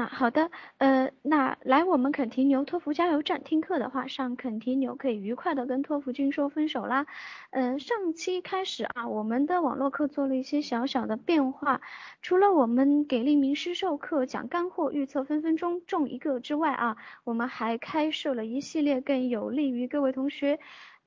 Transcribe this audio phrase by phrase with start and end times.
[0.00, 7.04] 啊，好的，呃，那来我们肯提牛托福加油站听课的话，上肯提牛可以愉快的跟托福君说分手啦。
[7.50, 11.82] 嗯，上期开始啊，我们的网络课做了一些小小的变化，
[12.22, 20.60] 除了我们给力名师授课讲干货，预测分分钟中一个之外啊，我们还开设了一系列更有利于各位同学。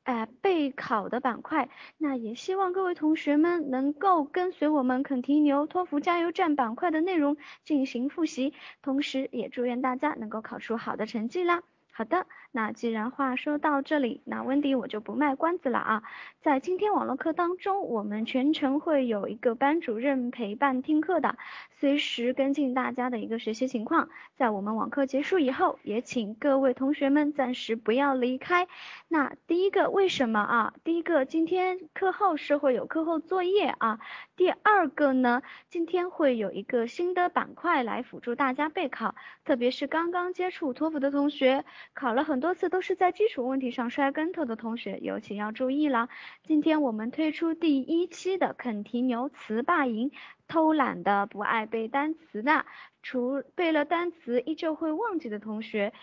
[0.04, 11.64] 哎，备考的板块，那也希望各位同学们能够跟随我们肯提牛托福加油站板块的内容进行复习，同时也祝愿大家能够考出好的成绩啦。
[11.96, 16.02] 好的，那既然话说到这里，那温迪我就不卖关子了啊。
[16.42, 21.38] 在今天网络课当中，我们全程会有一个班主任陪伴听课的，
[21.70, 24.10] 随时跟进大家的一个学习情况。
[24.36, 28.68] 在我们网课结束以后，也请各位同学们暂时不要离开。
[29.08, 30.74] 那第一个为什么啊？
[30.84, 34.00] 第一个今天课后是会有课后作业啊。
[34.36, 39.14] 第二个呢，今天会有一个新的板块来辅助大家备考，
[39.46, 41.64] 特别是刚刚接触托福的同学。
[41.94, 46.10] 考了很多次都是在基础问题上摔跟头的同学，尤其要注意了。
[46.44, 50.12] 今天我们推出第一期的肯提牛词霸营，
[50.48, 52.66] 偷懒的不爱背单词的，
[53.02, 55.94] 除背了单词依旧会忘记的同学，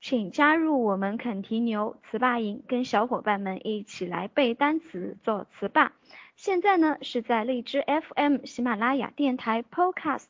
[0.00, 5.92] 请加入我们肯提牛词霸营，跟小伙伴们一起来背单词做词霸。
[6.42, 10.24] 现在呢是在荔枝 FM、喜马拉雅电台 Podcast、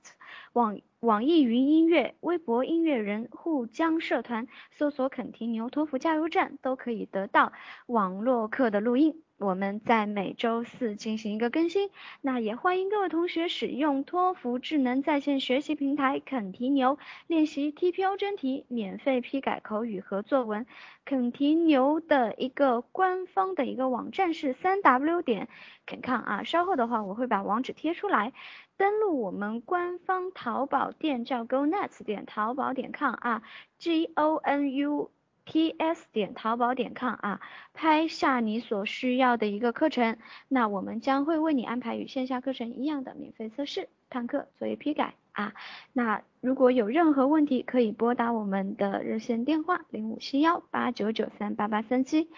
[0.55, 0.81] 网。
[1.01, 7.55] 网易云音乐、微博音乐人沪江社团搜索“肯提牛托福加油站”都可以得到
[7.87, 9.23] 网络课的录音。
[9.41, 11.89] 我们在每周四进行一个更新，
[12.21, 20.67] 那也欢迎各位同学使用托福智能在线学习平台肯提牛练习 TPO 真题，免费批改口语和作文。
[21.07, 25.49] 肯提牛的一个官方的一个网站是三 W 点
[25.87, 28.35] 肯康啊，稍后的话我会把网址贴出来。
[28.77, 33.43] 登录我们官方淘宝店叫 GoNuts 点淘宝点 com 啊
[33.79, 35.11] ，G O N U。
[35.51, 37.41] T S 点淘宝点 com 啊，
[37.75, 40.17] 拍下你所需要的一个课程，
[40.47, 45.53] 那我们将会为你安排与线下课程一样的免费测试、看课、作业批改啊。
[45.93, 52.31] 那如果有任何问题，可以拨打我们的热线电话零五七幺八九九三八八三七。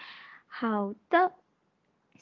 [0.47, 1.33] 好的，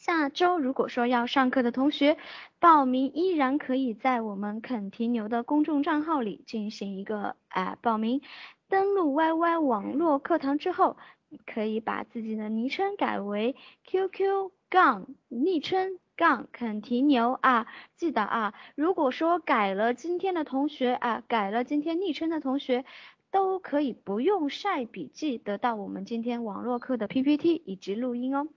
[0.01, 2.17] 下周如果说要上课的同学，
[2.57, 8.19] 报名依然可以在我们肯提牛的公众账号里进行一个啊报名。
[8.67, 10.97] 登录 YY 网络课堂之后，
[11.45, 22.85] 可以把自己的昵称改为 QQ 杠昵称杠肯提牛啊，记得啊，如果说改了今天的同学啊，改了今天昵称的同学，
[23.29, 28.47] 都可以不用晒笔记得到我们今天网络课的 PPT 以及录音哦。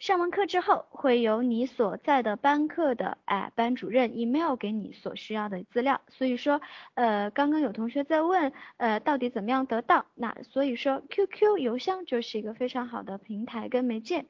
[0.00, 6.00] 上完课之后，会由你所在的班课的哎班主任 email 给你所需要的资料。
[6.08, 6.62] 所以说，
[6.94, 10.06] 呃，刚刚有同学在问，呃，到底怎么样得到？
[10.14, 14.24] 那所以说，QQ 邮箱就是一个非常好的平台跟媒介。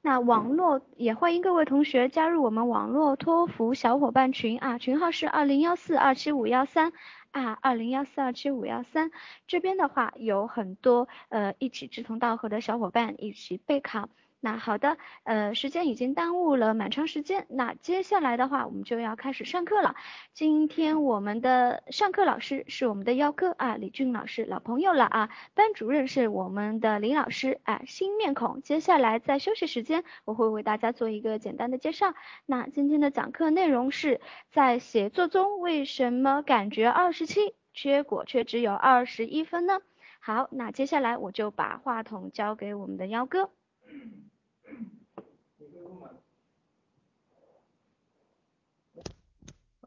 [0.00, 6.94] 那网络也欢迎各位同学加入我们网络托福小伙伴群啊，群号是二零幺四二七五幺三
[7.32, 9.10] 啊，二零幺四二七五幺三。
[9.46, 14.08] 这边的话有很多呃一起志同道合的小伙伴一起备考。
[14.42, 19.94] 那好的，呃，时间已经耽误了蛮长时间，那接下来的话，我们就要开始上课了。
[20.32, 25.28] 今天我们的上课老师是我们的幺哥啊，李俊老师，老朋友了啊。
[25.52, 28.62] 班主任是我们的林老师啊，新面孔。
[28.62, 32.14] 接下来在休息时间，我会为大家做一个简单的介绍。
[32.46, 39.80] 那今天的讲课内容是在写作中为什么感觉二十七，结果却只有二十一分呢？
[40.18, 43.50] 好，那接下来我就把话筒交给我们的幺哥。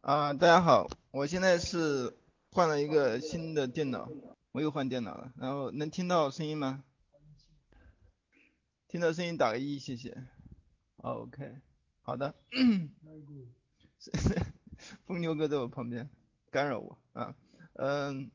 [0.01, 2.17] 啊，大家好，我现在是
[2.51, 4.09] 换了一个新的电脑，
[4.51, 6.83] 我又换电脑了，然后能听到声音吗？
[8.89, 10.27] 听到声音打个一，谢谢。
[10.97, 11.61] OK，
[12.01, 12.35] 好的。
[15.05, 16.09] 疯牛哥在我旁边
[16.51, 17.35] 干扰我啊，
[17.75, 18.29] 嗯，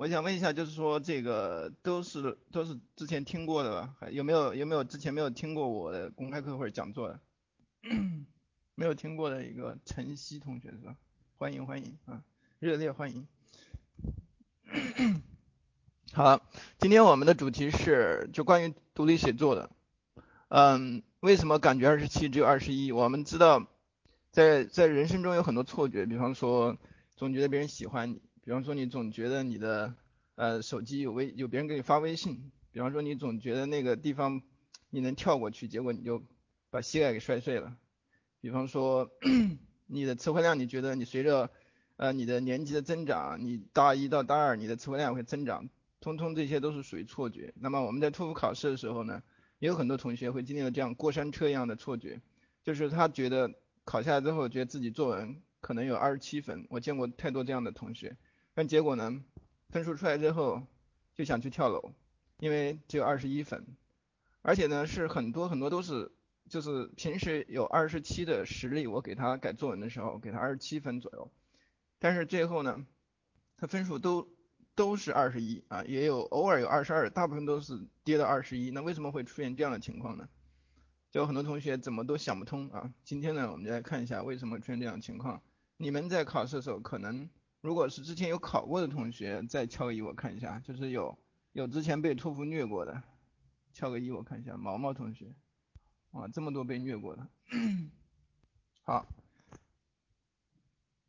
[0.00, 3.94] 我想问一下，就是说这个都是都是之前听过的吧？
[4.00, 7.20] 还有没有有没有之前没有听过我的公开课或者讲座的？
[8.74, 10.96] 没有听过的一个晨曦同学是吧？
[11.36, 12.22] 欢迎欢迎啊，
[12.60, 13.28] 热烈欢迎。
[16.14, 16.40] 好，
[16.78, 19.70] 今天我们的主题是就关于独立写作的。
[20.48, 22.90] 嗯，为什么感觉二十七只有二十一？
[22.90, 23.66] 我们知道，
[24.30, 26.78] 在在人生中有很多错觉，比方说
[27.16, 29.94] 总觉得别人喜欢你，比方说你总觉得你的
[30.34, 34.42] 呃手机有微有别人给你发微信，比方说你总觉得那个地方
[34.90, 36.22] 你能跳过去，结果你就
[36.70, 37.76] 把膝盖给摔碎了。
[38.40, 39.10] 比方说。
[39.92, 41.50] 你的词汇量，你觉得你随着
[41.96, 47.52] 呃你的年级的增长，你大一到大二你的词汇量会增长，通通这些都是属于错觉。
[47.56, 49.20] 那么我们在托福考试的时候呢，
[49.58, 52.20] 也有很多同学会经历了这样过山车一样的错觉，
[52.62, 53.52] 就是他觉得
[53.84, 58.16] 考下来之后觉得自己作文可能有二十七分，我见过太多这样的同学，
[58.54, 59.22] 但结果呢，
[59.68, 60.62] 分数出来之后
[61.14, 61.92] 就想去跳楼，
[62.38, 63.66] 因为只有二十一分，
[64.42, 66.12] 而且呢是很多很多都是。
[66.48, 71.30] 就是平时有二十七的实力，我给他改作文的时候给他二十七分左右，
[72.00, 72.84] 但是最后呢，
[73.56, 74.26] 他分数都
[74.74, 78.72] 都是二十一啊，也有偶尔有二十二，大部分都是跌到二十一。
[78.72, 80.28] 那为什么会出现这样的情况呢？
[81.12, 82.92] 就很多同学怎么都想不通啊。
[83.04, 85.40] 今天呢，我们就来看一下为什么出现这样的情况。
[85.76, 91.18] 你们在考试的时候，可能如果是之前有考过的同学，再敲个一我看一下，就是有
[91.52, 93.02] 有之前被托福虐过的，
[93.72, 95.34] 敲个一我看一下，毛毛同学。
[96.12, 97.28] 啊，这么多被虐过的，
[98.82, 99.06] 好，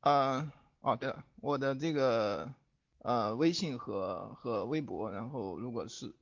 [0.02, 0.52] 呃，
[0.82, 2.54] 哦对了，我的这个
[3.00, 6.14] 呃微信和和微博，然后如果是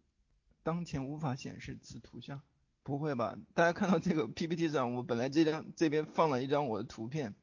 [0.63, 2.41] 当前无法显示此图像，
[2.81, 3.35] 不会吧？
[3.53, 7.35] 大家看到这个 PPT 上，我本来这张这边放了一张我的图片，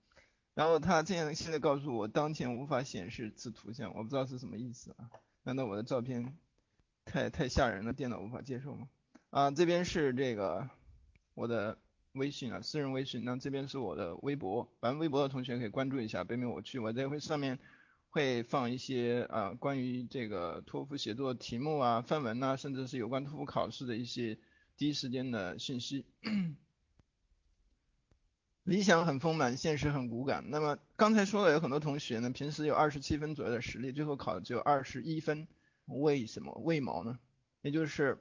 [0.57, 5.11] 然后他这样现在告诉我当前无法显示此图像，我不知道是什么意思啊？
[5.45, 6.37] 难道我的照片
[7.05, 8.89] 太太吓人了，电脑无法接受吗？
[9.29, 10.69] 啊，这边是这个。
[11.35, 11.77] 我的
[12.13, 17.59] 微信啊，私人微信，那这边是我的微博，玩微博的同学可以关注一下，北美我去，我在会上面
[18.09, 24.39] 会放一些啊关于这个托福写作题目啊、范文呐，甚至是有关托福考试的一些
[24.79, 26.07] 第一时间的信息。
[28.67, 30.45] 理想很丰满，现实很骨感。
[30.49, 35.47] 那么刚才说了，有很多同学呢，平时有二十七分左右的实力，最后考的只有二十一分，
[35.87, 36.53] 为什么？
[36.65, 37.19] 为毛呢？
[37.63, 38.19] 也就是。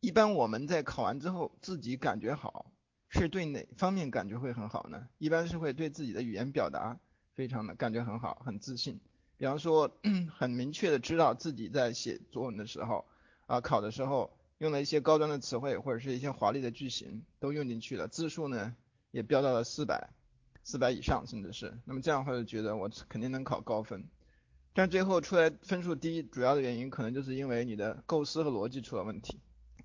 [0.00, 2.72] 一般我们在考完之后自己感觉好，
[3.08, 5.08] 是对哪方面感觉会很好呢？
[5.16, 6.98] 一般是会对自己的语言表达
[7.34, 9.00] 非常的感觉很好，很自信。
[9.38, 9.98] 比方说，
[10.36, 13.06] 很明确的知道自己在写作文的时候，
[13.46, 18.76] 啊，考的时候用了一些高端的词汇或者是一些华丽的句型都用进去了，字数呢
[19.14, 20.10] 也飙到了四百，
[20.64, 21.72] 四百以上甚至是。
[21.84, 24.04] 那么这样的话就觉得我肯定能考高分，
[24.72, 29.38] 但最后出来分数低，主要的原因可能就是因为你的构思和逻辑出了问题。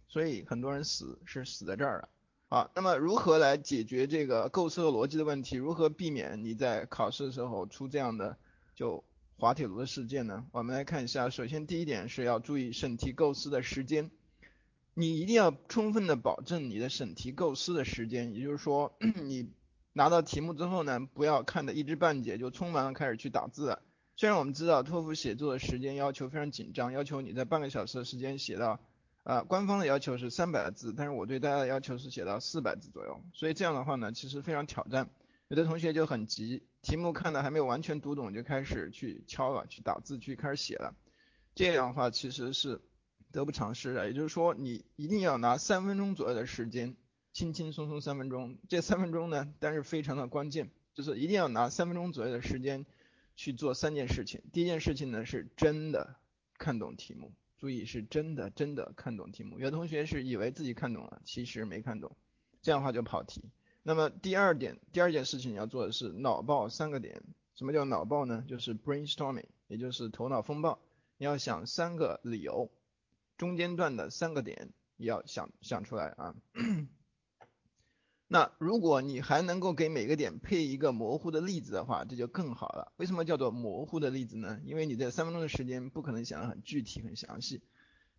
[0.07, 2.09] 所以很多人死是死在这儿了。
[2.47, 5.57] 好，那么如何来解决这个构思和逻辑的问题？
[5.57, 8.35] 如何避免你在考试的时候出这样的
[8.73, 9.03] 就
[9.37, 10.43] 滑铁卢的事件呢？
[10.51, 14.09] 我们来看一下，首先第一点是要注意审题构思的时间，
[14.99, 18.93] 你一定要充分的保证你的审题构思的时间，也就是说，
[19.23, 19.49] 你
[19.93, 23.79] 拿到题目之后呢，不要看的一知半解就匆忙的开始去打字。
[24.17, 28.79] 虽然我们知道托福写作的时间要求非常紧张，要求你在半个小时的时间写到。
[29.23, 35.09] 啊，官方的要求是三百字，但是我对大家的要求是写到四百字左右，所以这样的话呢，其实非常挑战。
[35.49, 40.95] 有的同学就很急，题目看的还没有完全读懂，就开始去敲了，去打字，去开始写了。
[41.53, 42.81] 这样的话其实是
[43.31, 44.07] 得不偿失的。
[44.07, 46.95] 也就是说，你一定要拿三分钟左右的时间，
[47.33, 48.57] 轻轻松松三分钟。
[48.67, 52.85] 这三分钟呢，但是非常的关键，就是一定要拿三分钟左右的时间
[53.35, 54.41] 去做三件事情。
[54.53, 56.15] 第一件事情呢，是真的
[56.57, 57.31] 看懂题目。
[57.57, 62.15] 注意是真的真的看懂题目，有的同学是以为自己看懂了，其实没看懂，
[62.61, 63.43] 这样的话就跑题。
[63.83, 67.21] 那么第二点，第二件事情你要做的是脑爆三个点。
[67.55, 68.45] 什么叫脑爆呢？
[68.47, 70.79] 就是 brainstorming，也就是头脑风暴。
[71.17, 72.71] 你要想三个理由，
[73.39, 76.35] 中间段的三个点也要想想出来啊。
[78.27, 82.93] 那如果你还能够给每个点配一个模糊的例子的话，这就更好了。
[82.97, 84.59] 为什么叫做模糊的例子呢？
[84.65, 87.63] 因为你在三分钟的时间不可能想得很具体、很详细。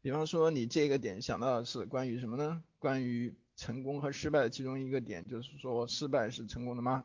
[0.01, 2.65] 比方说，你这个点想到的是关于什么呢？
[2.79, 7.05] 关于成功和失败的其中一个点，就是说失败是成功的吗？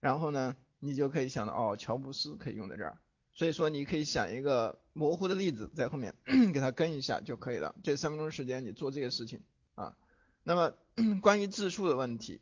[0.00, 2.98] 然后呢，你就可以想到哦，乔布斯可以用在这儿。
[3.32, 6.12] 所以说，你可以想一个模糊的例子在后面
[6.52, 7.72] 给它跟一下就可以了。
[7.84, 9.40] 这三分钟时间你做这个事情
[9.76, 9.94] 啊。
[10.42, 10.74] 那么
[11.20, 12.40] 关于字数的问题，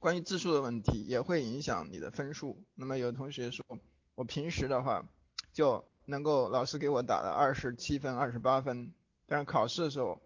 [0.00, 2.60] 关于字数的问题也会影响你的分数。
[2.74, 3.64] 那么有同学说，
[4.16, 5.06] 我平时的话
[5.52, 8.92] 就能够老师给我打了二十七分、二十八分，
[9.26, 10.20] 但是考试的时候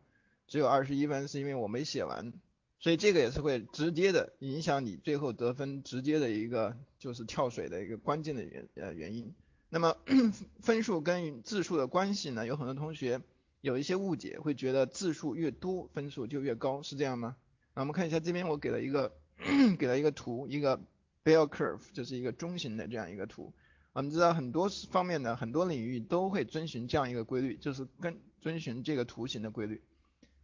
[0.46, 2.32] 只有二十一分，是因为我没写完。
[2.80, 9.34] 所以这个也是会直接的影响你最后得分直接的一个就是跳水的一个关键的原呃原因。
[9.70, 9.96] 那么
[10.60, 13.20] 分数跟字数的关系呢，有很多同学。
[13.60, 17.34] 有一些误解，会觉得字数越多分数就越高，是这样吗？
[17.75, 19.12] 那我们看一下这边我给了一个
[19.76, 20.78] 给了一个图，一个
[21.25, 23.52] bell curve，就是一个中型的这样一个图。
[23.94, 29.82] 我们知道很多方面的很多领域都会遵循这样一个规律，就是跟遵循这个图形的规律。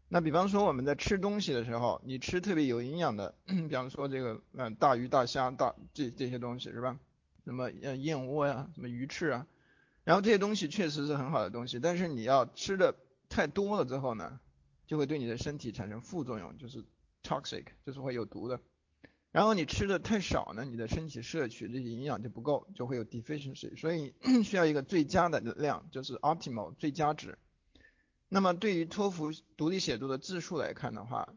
[0.09, 6.99] 那比方说我们在吃东西的时候，你吃特别有营养的， 比方说这个嗯大鱼大虾大这这些东西是吧？
[7.45, 9.47] 什么呃燕窝呀，什么鱼翅啊，
[10.05, 12.95] 然后这些东西确实是很好的东西，但是你要吃的
[13.29, 14.41] 太多了之后呢，
[14.87, 16.85] 就会对你的身体产生副作用，就是
[17.23, 18.61] toxic，就是会有毒的。
[19.31, 27.37] 然后你吃的太少呢，你的身体摄取这些营养就不够，就会有 deficiency，所以 需要一个最佳的量，就是 optimal 最佳值。
[28.29, 31.35] 那么对于托福独立写作的字数来看的话，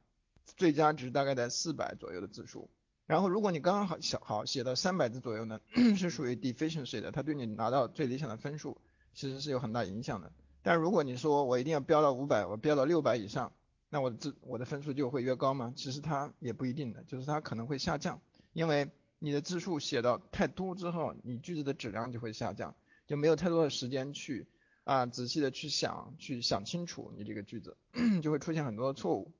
[0.55, 2.69] 最佳值大概在四百左右的字数。
[3.07, 5.59] 然后如果你刚刚好写好写到三百字左右呢，
[5.97, 8.77] 是属于 deficiency 的，它对你拿到最理想的分数
[9.15, 10.31] 其实是有很大影响的。
[10.61, 13.51] 但如果你说我一定要标到五百，我标到六百以上。
[13.89, 15.71] 那我的字我的分数就会越高吗？
[15.73, 18.19] 其实它也不一定的，就是它可能会下降，
[18.51, 22.75] 因为你的字数写到太多之后，你句子的质量就会下降，
[23.07, 24.45] 就没有太多的时间去
[24.83, 27.77] 啊仔细的去想，去想清楚你这个句子，
[28.21, 29.31] 就会出现很多的错误。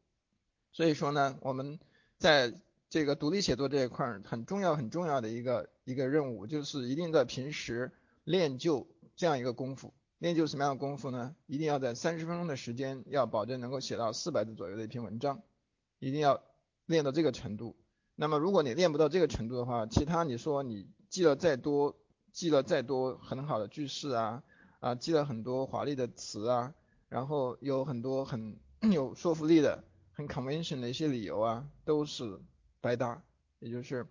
[0.72, 1.78] 所以说呢，我们
[2.18, 2.54] 在
[2.89, 7.91] 这个独立写作这一块很重要很重要的一个一个任务，就是一定在平时
[8.24, 9.94] 练就这样一个功夫。
[10.20, 11.36] 练就什么样的功夫呢？
[11.46, 15.44] 一定要在三十分钟的时间，要保证能够写到四百字左右的一篇文章，
[16.00, 16.41] 一定要
[16.88, 17.75] 练到这个程度。
[18.15, 21.96] 那么如果你练不到这个程度的话，其他你说你记了再多，
[22.32, 24.41] 记了再多很好的句式啊，
[24.79, 26.74] 啊，记了很多华丽的词啊，
[27.10, 28.58] 然后有很多很
[28.91, 32.39] 有说服力的、很 convention 的一些理由啊，都是
[32.81, 33.22] 白搭，
[33.60, 34.07] 也就是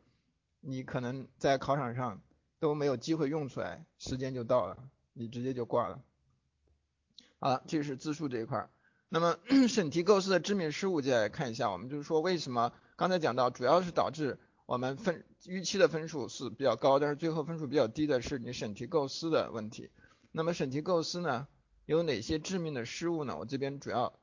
[0.60, 2.20] 你可能在考场上
[2.58, 4.76] 都没有机会用出来，时间就到了。
[5.12, 6.02] 你直接就挂了。
[7.38, 8.68] 好了，这是字数这一块。
[9.08, 19.90] 那么 审题构思的致命失误，接下来看一下，我们就是说为什么刚才讲到，主要是导致我们分预期的分数是比较高，但是最后分数比较低的是你审题构思的问题。
[20.32, 21.46] 那么审题构思呢，
[21.86, 23.38] 有哪些致命的失误呢？
[23.38, 24.18] 我这边主要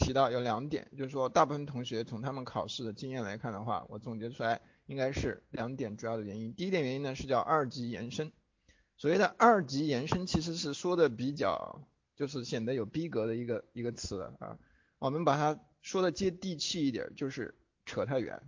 [0.00, 6.54] 提到有两点，就是说大部分同学从他们考试的经验来看的话，我总结出来应该是两点主要的原因。
[6.54, 8.32] 第一点原因呢是叫二级延伸。
[8.96, 11.82] 所谓的二级延伸其实是说的比较，
[12.16, 14.58] 就是显得有逼格的一个一个词啊。
[14.98, 17.54] 我们把它说的接地气一点，就是
[17.84, 18.42] 扯太远，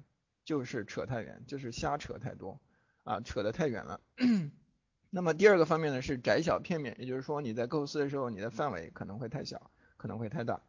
[0.45, 2.61] 就是扯太远，就是瞎扯太多
[3.05, 4.01] 啊，扯得太远了。
[5.15, 10.63] 那么第二个方面呢是窄小片面，也就是说你在构思的时候，你的范围可能会太小，可能会太大。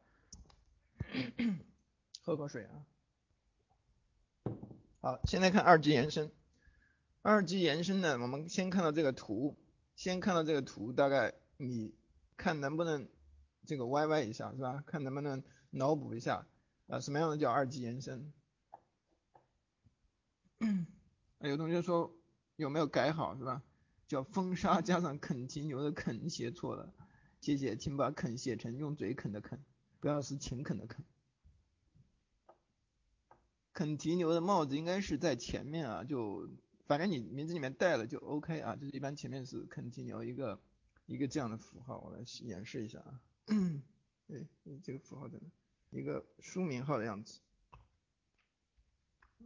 [2.23, 2.85] 喝口水啊。
[5.01, 6.31] 好，现在看二级延伸。
[7.21, 9.57] 二级延伸呢，我们先看到这个图。
[9.95, 11.93] 先看到这个图，大概你
[12.35, 13.07] 看能不能
[13.65, 14.83] 这个歪歪一下，是吧？
[14.87, 16.47] 看能不能脑补一下
[16.87, 18.33] 啊，什么样的叫二级延伸？
[21.39, 22.15] 有同学说
[22.55, 23.61] 有没有改好，是吧？
[24.07, 26.93] 叫风沙加上啃骑牛的啃写错了，
[27.39, 29.63] 谢谢，请把啃写成用嘴啃的啃，
[30.03, 31.05] 不要是勤恳的恳。
[33.71, 36.49] 肯提牛的帽子应该是在前面啊，就。
[36.85, 40.61] 反正你名字里面带了就 OK 啊，就是一般前面是肯提牛一个
[41.05, 43.21] 一个这样的符号，我来演示一下啊。
[44.27, 44.45] 对，
[44.83, 45.47] 这个符号在哪？
[45.91, 47.39] 一个书名号的样子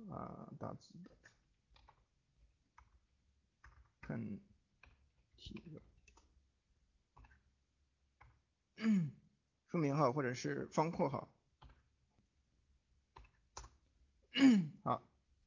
[0.10, 1.12] 啊，大字的
[4.02, 4.42] 肯
[5.36, 5.80] 提牛，
[9.70, 11.30] 书名号或者是方括号。
[14.84, 15.04] 好。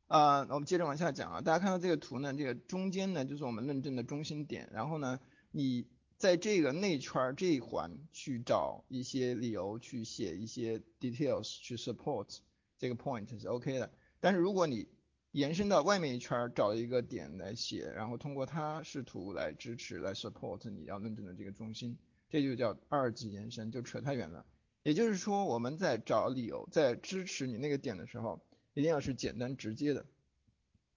[0.09, 5.21] 啊，我们接着往下讲啊，大家看到这个图呢，这个中间呢就是我们论证的中心点，然后呢，
[5.53, 5.87] 你
[6.17, 12.39] 在这个内圈这一环去找一些理由，去写一些 details 去 support
[12.77, 13.93] 这个 point 是 OK 的。
[14.19, 14.89] 但是如果你
[15.31, 21.97] 延伸到外面一圈找一个点来写，然后通过它试图来支持来 support 你要论证的这个中心，
[22.31, 24.47] 这就叫二级延伸，就扯太远了。
[24.83, 28.41] 也就是说，我们在找理由，在支持你那个点的时候。
[28.73, 30.07] 一定要是简单直接的，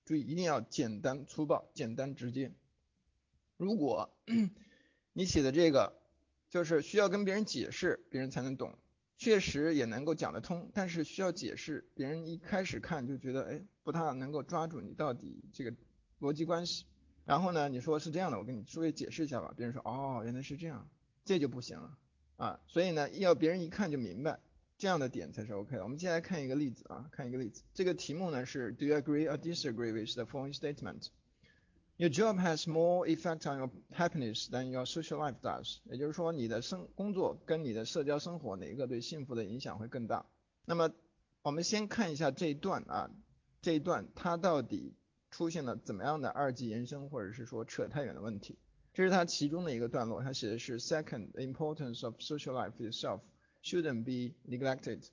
[0.05, 2.51] 注意一定要简单粗暴、简单直接。
[3.57, 4.13] 如果
[5.11, 5.99] 你写的这个
[6.51, 8.77] 就是需要跟别人解释，别人才能懂，
[9.17, 15.75] 确实也能够讲得通，但是需要解释，别人一开始看就觉得哎不太能够抓住你到底这个
[16.19, 16.85] 逻辑关系。
[17.25, 20.87] 然后呢，你说是这样的，我跟你稍微解释一下吧，别人说哦原来是这样，
[21.25, 21.97] 这就不行了
[22.37, 22.59] 啊。
[22.67, 24.39] 所以呢，要别人一看就明白。
[24.75, 25.83] 这样的点才是 OK 的。
[25.83, 27.63] 我们接下来看一个例子啊，看一个例子。
[27.73, 31.07] 这个题目呢是 Do you agree or disagree with the following statement?
[31.95, 35.77] Your job has more effect on your happiness than your social life does。
[35.85, 40.25] 也就是说，你的生工作跟你的社交生活哪一个对幸福的影响会更大？
[40.65, 40.91] 那么
[41.43, 43.09] 我们先看一下这一段啊，
[43.61, 44.95] 这一段它到底
[45.29, 48.57] 出现了怎么样的二级延伸，或者是说扯太远的问题？
[48.93, 53.21] 这是它其中的一个段落，它写的是 Second, the importance of social life itself。
[53.63, 55.07] shouldn't be neglected。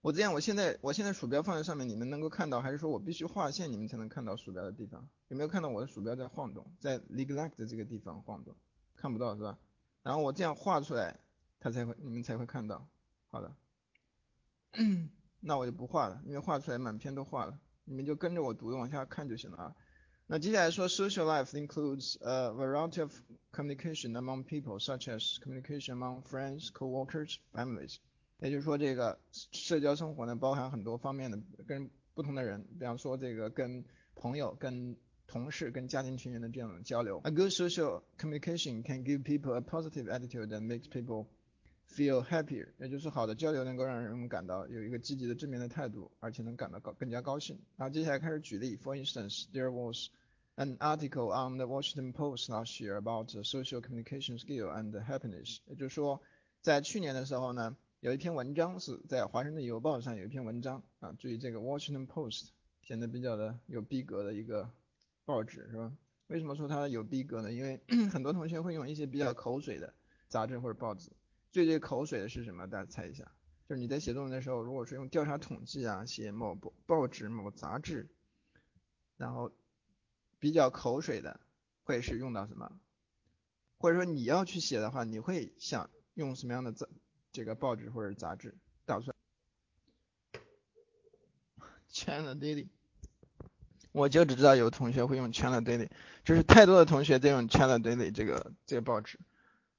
[0.00, 5.08] 我这样，我现在我现在鼠标放在上面，你们能够看到，还是说我必须划线，你们才能看到鼠标的地方？
[5.28, 8.54] 有没有看到我的鼠标在晃动，在 neglect 这个地方晃动？
[8.94, 9.58] 看不到是吧？
[10.02, 11.18] 然后我这样画出来，
[11.58, 12.86] 它才会，你们才会看到。
[13.26, 13.56] 好的，
[15.40, 19.76] 那我就不画了，因为画出来满篇都画了，你们就跟着我读往下看就行了啊。
[20.27, 23.11] 那接下来说，social life includes a variety of
[23.51, 27.97] communication among people, such as communication among friends, co-workers, families。
[28.39, 33.83] 也就是说，这个社交生活呢，包含很多方面的，跟不同的人，比方说这个跟
[34.15, 37.19] 朋友、跟同事、跟家庭成员的这样的交流。
[37.23, 41.25] A good social communication can give people a positive attitude that makes people
[41.94, 42.68] feel happier。
[42.78, 47.58] 也就是好的交流能够让人们感到有一个积极的正面的态度，而且能感到高更加高兴。
[47.76, 48.76] 然后接下来开始举例。
[48.76, 50.08] For instance, there was
[50.56, 55.58] an article on the Washington Post last year about social communication skill and happiness。
[55.66, 56.20] 也就是说，
[56.60, 57.76] 在去年的时候呢。
[58.00, 62.42] 有一篇文章是在《华盛顿邮报》上有一篇文章啊，注意这个《Washington Post》
[62.82, 64.68] 显得比较的有逼格的一个
[65.24, 65.90] 报纸是吧？
[66.26, 67.50] 为什么说它有逼格呢？
[67.50, 67.80] 因为
[68.12, 69.94] 很多同学会用一些比较口水的
[70.28, 71.10] 杂志或者报纸。
[71.54, 72.66] 最最口水的是什么？
[72.66, 73.30] 大家猜一下。
[73.68, 78.08] 就是你在写作文的时候，如果是用调查统计啊写某报报纸某杂志，
[79.16, 79.52] 然后
[80.40, 81.38] 比较口水的
[81.84, 82.72] 会是用到什么？
[83.78, 86.88] 或者说你要去写的话，你会想用什么样的这？
[87.30, 89.14] 这个报纸或者杂志打算
[91.88, 92.66] China Daily，
[93.92, 95.88] 我就只知道有同学会用 China Daily，
[96.24, 99.20] 就是太多的同学在用 China Daily 这个这个报纸。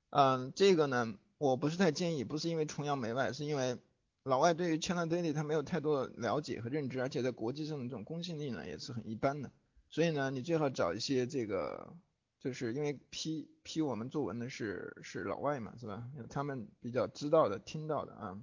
[0.09, 3.77] 嗯，这个呢，我不是太建议，不是因为崇洋媚外，是因为
[4.23, 9.51] 老外对于 China Daily 他没有太多的了解和认知，而且在国际上的这种公信力呢也是很一般的。
[9.89, 11.95] 所以呢，你最好找一些这个。
[12.37, 16.07] 就是因为批批我们作文的是是老外嘛，是吧？
[16.29, 18.39] 他们比较知道的、听到的啊。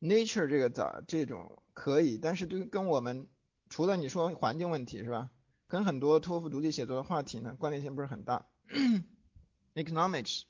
[0.00, 3.26] Nature 这个咋这种可以，但是对跟我们
[3.68, 5.28] 除了你说环境问题是吧？
[5.68, 8.46] 跟很多托福独立写作的话题呢关联性不是很大。
[9.74, 10.44] Economics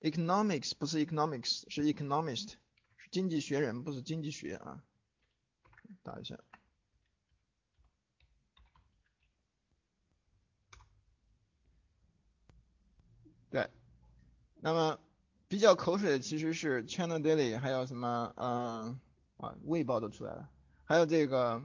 [0.00, 2.54] Economics 不是 economics 是 economist，
[2.96, 4.82] 是经济学人不是经济学啊。
[6.02, 6.38] 打一下。
[13.50, 13.68] 对，
[14.60, 15.00] 那么
[15.48, 19.00] 比较口水的其实是 China Daily，还有什么，嗯，
[19.38, 20.48] 啊，卫报都出来了，
[20.84, 21.60] 还有这个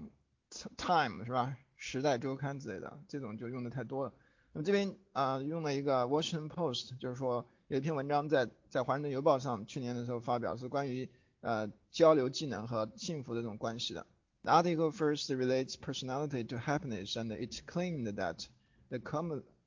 [0.78, 1.56] Time 是吧？
[1.76, 4.14] 时代周刊之类的，这种就用的太多了。
[4.52, 11.10] 那么这边啊用了一个 Washington Post，就是说有一篇文章在在华盛顿邮报上去年的时候发表，是关于
[11.42, 14.06] 呃交流技能和幸福的这种关系的。
[14.44, 18.46] The article first relates personality to happiness, and it claimed that
[18.90, 19.00] the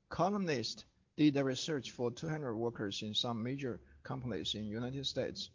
[0.09, 0.85] columnist
[1.17, 5.47] did the research for 200 workers in some major companies in United States，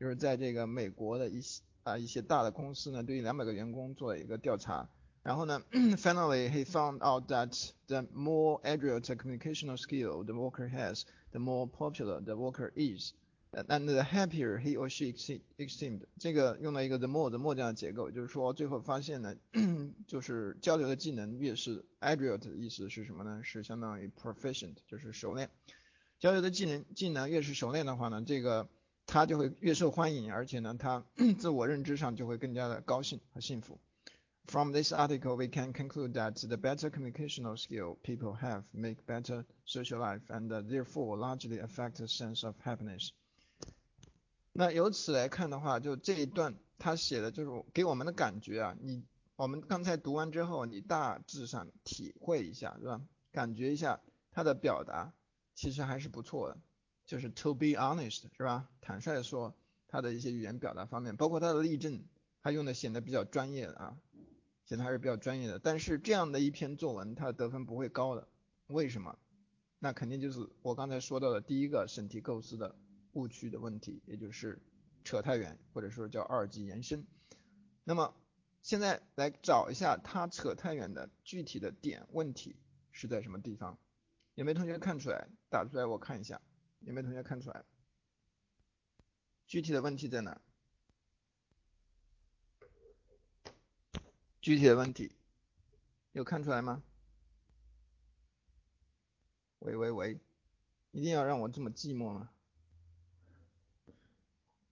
[0.00, 4.88] 就是在这个美国的一些啊一些大的公司呢，对于两百个员工做了一个调查。
[5.22, 5.62] 然后呢
[5.96, 12.20] ，finally he found out that the more accurate communicational skill the worker has, the more popular
[12.20, 13.12] the worker is.
[13.54, 19.36] And the happier he or she seemed，这个用了一个 the more the more 这样的结构，就是说最后发现呢，
[20.06, 23.42] 就是交流的技能越是 accurate 的意思是什么呢？
[23.44, 25.50] 是相当于 proficient，就是熟练。
[26.18, 28.66] 交流的技能技能越是熟练的话呢，这个
[29.04, 31.04] 他就会越受欢迎，而且呢，他
[31.38, 33.78] 自我认知上就会更加的高兴和幸福。
[34.46, 40.00] From this article, we can conclude that the better communicational skill people have make better social
[40.00, 43.12] life, and therefore largely affect a sense of happiness.
[44.52, 49.04] 那由此来看的话，就这一段他写的就是给我们的感觉啊，你
[49.36, 53.00] 我们刚才读完之后，你大致上体会一下是吧？
[53.30, 54.00] 感觉一下
[54.30, 55.14] 他的表达
[55.54, 56.58] 其实还是不错的，
[57.06, 58.68] 就是 to be honest 是吧？
[58.82, 59.54] 坦率的说，
[59.88, 62.04] 他的一些语言表达方面，包括他的例证，
[62.42, 63.96] 他用的显得比较专业啊，
[64.72, 65.58] 显得还是比较专业的。
[65.58, 68.26] 但是这样的一篇作文，它的得分不会高的，
[68.68, 69.18] 为什么？
[69.78, 72.74] 那肯定就是我刚才说到的第一个审题构思的。
[73.12, 74.58] 误区的问题，也就是
[75.04, 77.06] 扯太远，或者说叫二级延伸。
[77.84, 78.14] 那么
[78.62, 82.56] 现在来找一下它扯太远的具体的点问题
[82.90, 83.78] 是在什么地方？
[84.34, 85.28] 有没有同学看出来？
[85.50, 86.40] 打出来我看一下。
[86.80, 87.62] 有没有同学看出来？
[89.46, 90.40] 具体的问题在哪？
[94.42, 95.12] 具体的问题
[96.10, 96.82] 有看出来吗？
[99.60, 100.20] 喂喂喂，
[100.90, 102.28] 一定要让我这么寂寞吗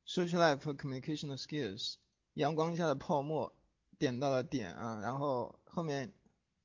[0.05, 1.95] ？Social life communication skills，
[2.35, 3.55] 阳光下的泡沫，
[3.97, 6.13] 点到了点啊，然后后面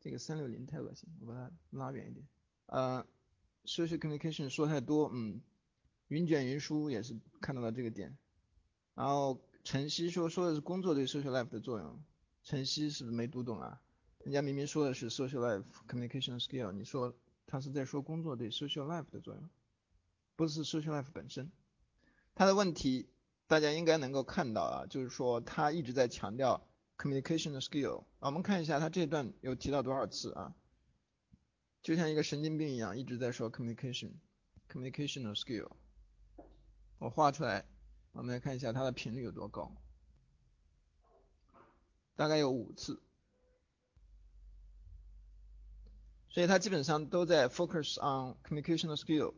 [0.01, 2.27] 这个三六零太恶心，我把它拉远一点。
[2.65, 3.05] 呃
[3.65, 5.39] ，social communication 说太多，嗯，
[6.07, 8.17] 云卷云舒也是看到了这个点，
[8.95, 12.03] 然后晨曦说说的是工作对 social life 的作用，
[12.45, 13.81] 晨曦是不是没读懂啊？
[14.19, 17.15] 人家明明说的是 social life communication skill，你说
[17.47, 19.49] 他是在说工作对 social life 的作用，
[20.35, 21.51] 不是 social life 本身。
[22.35, 23.09] 他的问题
[23.47, 26.67] 大家应该能够看到啊，就是说他一直在强调
[26.99, 28.03] communication skill。
[28.19, 30.53] 我们看一下他这段有提到多少次啊？
[31.81, 34.11] 就像一个神经病一样，一直在说 communication
[34.69, 35.71] communication skill。
[36.99, 37.65] 我画出来，
[38.11, 39.75] 我们来看一下它的频率有多高，
[42.15, 43.01] 大概有五次，
[46.29, 49.33] 所以它基本上都在 focus on communication skill。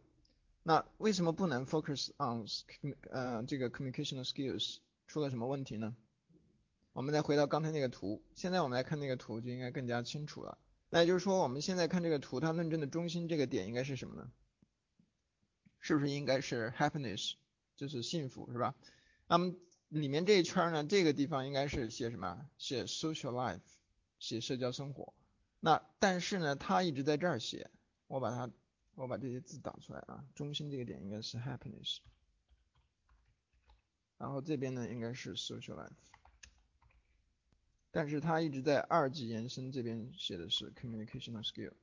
[0.63, 2.45] 那为什么不能 focus on
[3.09, 4.77] 呃这个 communication skills？
[5.07, 5.95] 出了什么问题呢？
[6.93, 10.57] 我们再回到刚才那个图，现在我们来看那个图就应该更加清楚了。
[10.89, 14.31] 那也就是说，我们现在看这个图，它论证的中心这个点应该是什么呢？
[15.79, 17.33] 是不是应该是 happiness？
[17.75, 18.75] 就是幸福是吧？
[19.27, 19.53] 那么
[19.89, 22.49] 里面这一圈呢，这个地方应该是写什么？
[22.57, 23.61] 写 social life，
[24.19, 25.13] 写社交生活。
[25.59, 27.69] 那但是呢，他一直在这儿写，
[28.07, 28.51] 我把它，
[28.95, 30.25] 我把这些字打出来啊。
[30.35, 31.99] 中心这个点应该是 happiness，
[34.17, 35.95] 然后这边呢应该是 social life，
[37.91, 41.73] 但是他一直在二级延伸这边写的是 communication skill。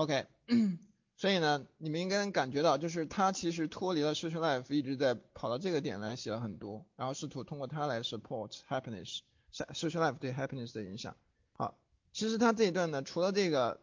[0.00, 0.24] OK，
[1.14, 11.14] 所以呢，你们应该能感觉到，就是他其实脱离了 social life，一直在跑到这个点来写了很多，然后试图通过它来 support happiness，social life 对 happiness 的影响。
[11.52, 11.76] 好，
[12.14, 13.78] 其实他这一段呢，除了这个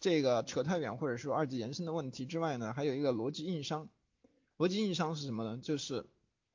[0.00, 3.88] 这个扯太远或者说二级延伸的问题之外呢，还有一个逻辑硬伤。
[4.58, 5.60] 逻辑硬伤是什么呢？
[5.62, 6.06] 就是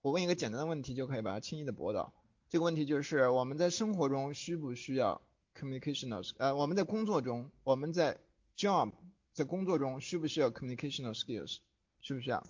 [0.01, 2.11] 我问一个简单的问题就可以把它轻易的驳倒。
[2.49, 5.21] 这个问题就是我们在生活中需不需要
[5.57, 6.33] communication？
[6.39, 8.17] 呃，我们在工作中，我们在
[8.57, 8.91] job
[9.33, 11.57] 在工作中需不需要 communicational skills？
[12.01, 12.45] 需不需要？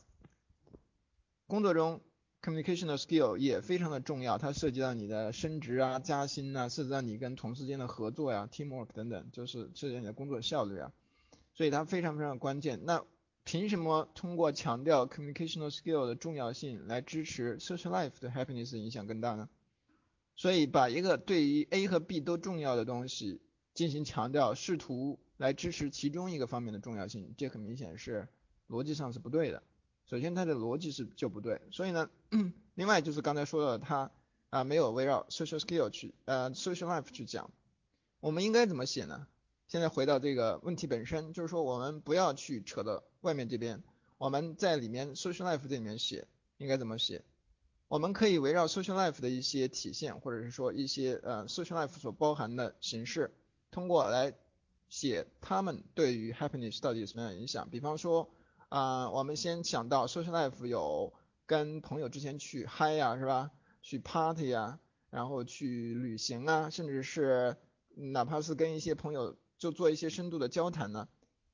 [1.46, 2.02] 工作中
[2.42, 10.94] communicational skill 也非常的重要，它涉及到你的升职啊、加薪啊，涉及到你跟同事间的合作呀、teamwork 等等，就是涉及到你的工作效率啊，
[11.54, 12.86] 所以它非常非常关键。
[12.86, 13.04] 那
[13.44, 19.50] 凭什么通过强调 communicational skill 的重要性来支持 social life 的 happiness 影响更大呢？
[20.36, 23.42] 所以把一个对于 A 和 B 都重要的东西
[23.74, 28.28] 进行强调，试图来支持其中一个方面的重要性，这很明显是
[28.68, 29.64] 逻辑上是不对的。
[30.06, 32.10] 首先它的逻辑是就不对，所以呢，
[32.76, 34.10] 另外就是刚才说的，它
[34.50, 37.52] 啊没有围绕 social skill 去呃 social life 去讲。
[38.20, 39.28] 我们应该怎么写呢？
[39.68, 43.84] 现在回到这个问题本身，就是说我们不要去扯到外面这边，
[44.18, 46.26] 我们在里面 social life 这里面写
[46.58, 47.24] 应该怎么写？
[47.90, 53.32] 我们可以围绕 social life 的一些体现，或者是说一些呃 social life 所包含的形式，
[53.70, 54.34] 通过来。
[54.90, 57.70] 写他们对于 happiness 到底有什么样的影响？
[57.70, 58.30] 比方说，
[58.70, 61.14] 啊，我们先想到 social life 有
[61.46, 63.52] 跟朋友之前去嗨呀，是吧？
[63.82, 67.58] 去 party 呀，然后去旅行啊，甚至是
[67.96, 71.10] 哪怕是跟一些朋友就做一些深度的交谈呢，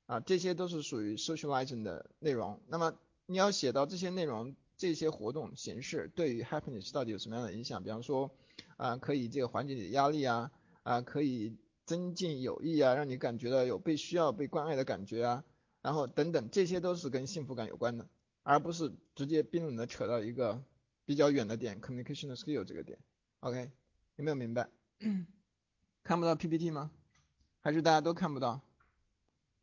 [0.06, 2.62] 啊，这些都是属于 socializing 的内容。
[2.68, 2.94] 那么
[3.26, 7.84] 你要写到这些内容、这些活动形式对于 happiness 到底有什么样的影响？
[7.84, 8.30] 比方说，
[8.78, 10.52] 啊，可以这个缓解你的压力啊，
[10.84, 11.58] 啊，可以。
[11.94, 15.44] 增进友谊啊，让你感觉到有被需要、被关爱的感觉啊，
[15.80, 18.10] 然后等等，这些都是跟幸福感有关的，
[18.42, 20.64] 而不是直接冰冷的扯到一个
[21.06, 22.98] 比较远的点，communication skill 这个点。
[23.42, 23.70] OK，
[24.16, 24.72] 有没有明白？
[26.04, 26.90] 看不到 PPT 吗？
[27.62, 28.60] 还是大家都看不到？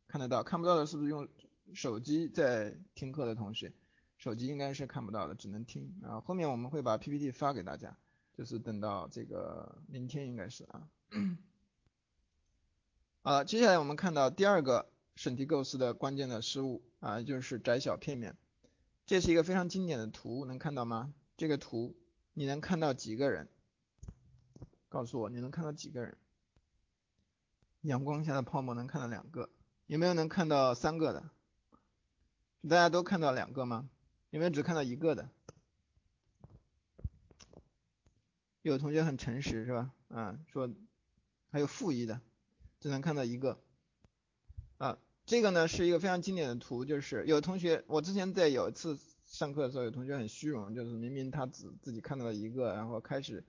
[0.07, 1.27] 看得到，看不到的是不是用
[1.73, 3.73] 手机在听课的同学？
[4.15, 5.93] 手机应该是看不到的，只能听。
[6.01, 7.97] 然后后面我们会把 PPT 发给大家，
[8.31, 10.87] 就是等到这个明天应该是啊。
[13.23, 18.35] 好，接下来我们看到第二个审题构思的关键的失误啊，就是窄小片面。
[19.05, 21.13] 这是一个非常经典的图，能看到吗？
[21.37, 21.95] 这个图
[22.33, 23.47] 你能看到几个人？
[24.89, 26.17] 告诉我，你能看到几个人？
[27.81, 29.51] 阳光下的泡沫能看到两个，
[29.85, 31.29] 有没有能看到三个的？
[32.63, 33.87] 大家都看到两个吗？
[34.31, 35.29] 有没有只看到一个的？
[38.63, 39.93] 有同学很诚实是吧？
[40.07, 40.67] 啊，说
[41.51, 42.19] 还有负一的。
[42.81, 43.59] 只能看到一个
[44.79, 53.45] 啊，这个呢是一个非常经典的图，就是有同学，我之前在有一次上课的时候，有同学很虚荣，就是明明他只自己看到了一个，然后开始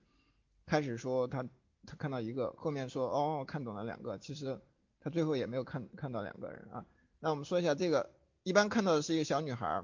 [0.67, 1.43] 开始说他
[1.87, 4.61] 他看到一个，后面说哦看懂了两个，其实
[4.99, 6.85] 他最后也没有看看到两个人啊。
[7.19, 8.11] 那我们说一下这个，
[8.43, 9.83] 一般看到的是一个小女孩，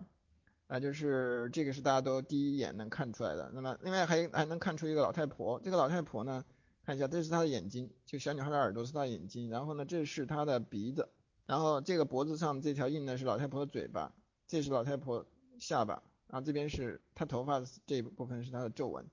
[0.67, 3.49] 啊就是这个是大家都第一眼能看出来的。
[3.55, 6.45] 那么另外还还能看出一个老太婆，这个老太婆呢。
[6.89, 11.07] 看一下，这是她的眼睛，就小女孩的耳朵是她的眼睛，然后呢，这是她的鼻子，
[11.45, 14.11] 然后这个脖子上这条印呢是老太婆的嘴巴，
[14.47, 15.23] 这是老太婆
[15.59, 19.05] 下巴，然后这边是她头发这一部分是她的皱纹。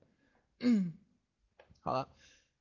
[1.81, 2.09] 好了，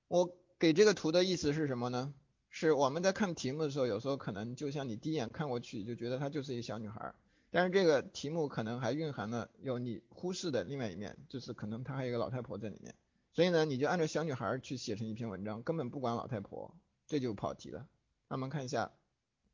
[0.10, 2.14] 我给这个图的意思是什么呢？
[2.50, 7.16] 是我们在看题目的时候，有时候可能就像你第一眼看过去就觉得她就是一个小女孩，
[7.52, 12.94] 但是这个题目可能还蕴含了有你忽视的另外一面，就是可能她还有一个老太婆在里面。
[13.36, 16.74] 所以呢，你就按照小女孩去写成一篇文章，根本不管老太婆，
[17.06, 17.86] 这就跑题了。
[18.30, 18.94] 那我们看一下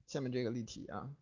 [0.05, 1.15] 下面这个例题啊。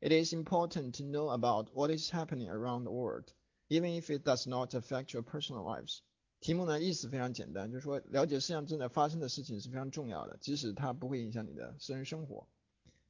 [0.00, 3.24] It is important to know about what is happening around the world,
[3.68, 5.98] even if it does not affect your personal lives.
[6.38, 12.46] 题目呢意思非常简单，就是说了解世界上正在发生的事情是非常重要的，即使它不会影响你的私人生活。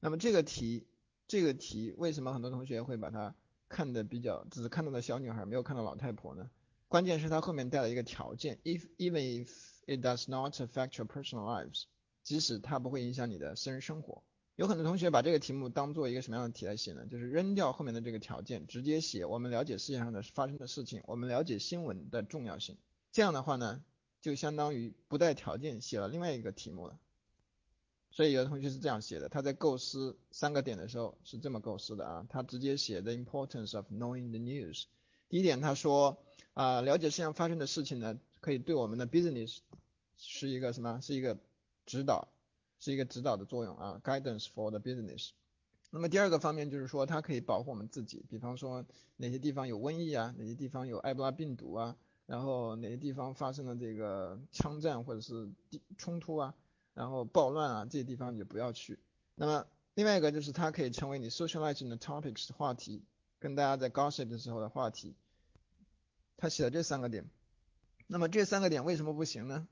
[0.00, 0.86] 那么这个题，
[1.26, 3.34] 这个题为什么很多同学会把它
[3.68, 6.48] 看的比较，只看到了小女孩，没有看到老太婆呢？
[6.88, 9.50] 关键是它后面带了一个条件，if even if
[9.86, 11.84] it does not affect your personal lives，
[12.22, 14.24] 即使它不会影响你的私人生活。
[14.56, 17.04] 有很多同学把这个题目当做一个什么样的题来写呢？
[17.06, 22.78] 就是扔掉后面的这个条件，直接写我们了解世界上的发生的事情，我们了解新闻的重要性。
[23.12, 23.84] 这样的话呢，
[24.22, 26.98] 就相当于不带条件写了另外一个题目了。
[28.10, 34.84] 所以有的同学是这样写的，他在构思三个点的时候是这么构思的啊，他直接写 the importance of knowing the news。
[35.28, 36.24] 第一点他说。
[36.58, 39.58] 啊，了解世界上发生的事情呢，可以对我们的 business
[40.16, 41.00] 是一个什么？
[41.00, 41.38] 是一个
[41.86, 42.26] 指导，
[42.80, 45.30] 是一个指导的作用啊，guidance for the business。
[45.90, 48.84] 那么第二个方面就是说，它可以保护我们自己，比方说
[49.18, 55.48] 哪些地方有瘟疫啊，哪些地方有埃博拉病毒啊，然后哪些地方发生了这个枪战或者是
[55.96, 56.56] 冲突啊，
[56.92, 58.98] 然后暴乱啊，这些地方你就不要去。
[59.36, 63.04] 那么另外一个就是它可以成为你 socializing 的 topics 话题，
[63.38, 65.14] 跟大家在 gossip 的时候的话题。
[66.38, 67.28] 他写了这三个点，
[68.06, 69.68] 那么这三个点为什么不行呢？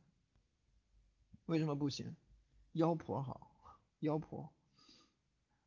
[1.47, 2.17] 为什么不行？
[2.73, 3.53] 妖婆好，
[4.01, 4.51] 妖婆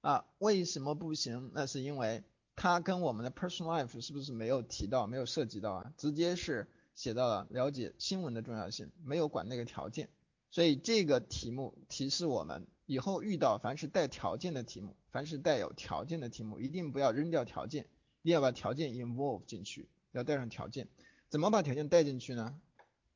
[0.01, 1.51] 啊，为什么不行？
[1.53, 2.23] 那是因为
[2.57, 5.93] 他跟我们的 personal life 是不是没有提到，没有涉及到啊？
[5.95, 10.09] 直接是写到了了解新闻的重要性，没有管那个条件。
[10.51, 17.87] 所以这个题目提示我们，以后遇到凡是带条件的题目，凡是带有条件的题目，一定不要扔掉条件，
[18.21, 19.87] 一定要把条件 involve 进去。
[20.19, 20.87] 要带上条件，
[21.29, 22.59] 怎么把条件带进去呢？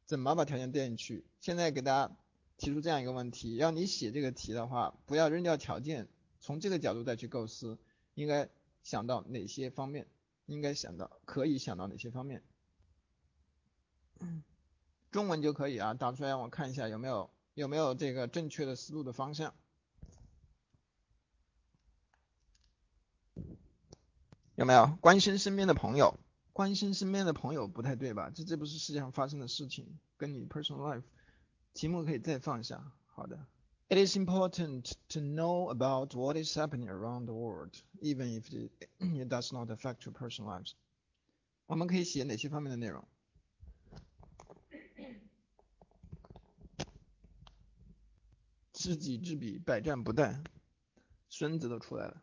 [0.06, 1.26] 怎么把条件带进去？
[1.40, 2.16] 现在给大家
[2.58, 6.08] 提出这样一个问题，要你写这个题的话，不要扔掉条件，
[6.40, 7.78] 从这个角度再去构思，
[8.16, 8.50] 应该
[8.84, 10.08] 想到哪些方面？
[10.46, 12.44] 应该想到可以想到哪些方面？
[15.10, 19.54] 中文就可以啊，打出来让我看一下有没有有没有这个正确的思路的方向？
[24.56, 26.20] 有没有关心身边的朋友？
[26.54, 28.30] 关心身边的朋友不太对吧？
[28.30, 31.04] 这这不是世界上发生的事情，跟你 personal life。
[31.74, 32.94] 题目可以再放下。
[33.08, 33.48] 好的。
[33.90, 39.28] It is important to know about what is happening around the world, even if it, it
[39.28, 40.74] does not affect your personal lives.
[41.66, 43.08] 我们可以写哪些方面的内容？
[48.72, 50.44] 知己知彼，百战不殆。
[51.30, 52.22] 孙子都出来了。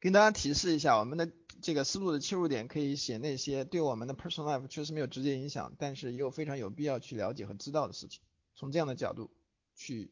[0.00, 1.30] 给大家提示一下，我们的
[1.62, 8.20] 这个思路的切入点可以写那些对我们的 personal life 确实没有直接影响，但是又非常有必要去了解和知道的事情。
[8.56, 9.30] 从这样的角度
[9.76, 10.10] 去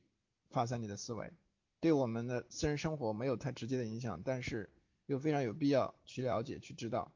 [0.49, 1.33] 发散你的思维，
[1.81, 4.71] 对我们的私人生活没有太直接的影响，但是
[5.07, 7.13] 又非常有必要去了解、去知道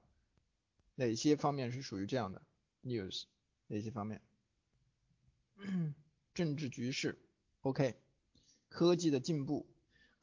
[0.96, 2.42] 哪些方面是属于这样的
[2.82, 3.24] news，
[3.68, 4.20] 哪些方面？
[6.34, 7.16] 政治局势
[7.60, 7.94] ，OK，
[8.68, 9.66] 科技的进步。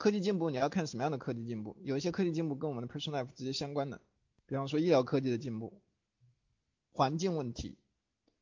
[0.02, 1.78] 科技进步，你要看什么样的科技进步？
[1.84, 4.02] 有一些科技进步跟我们的 personal life 直接相关的，
[4.48, 5.80] 比方说医疗科技的进步，
[6.92, 7.78] 环境问题，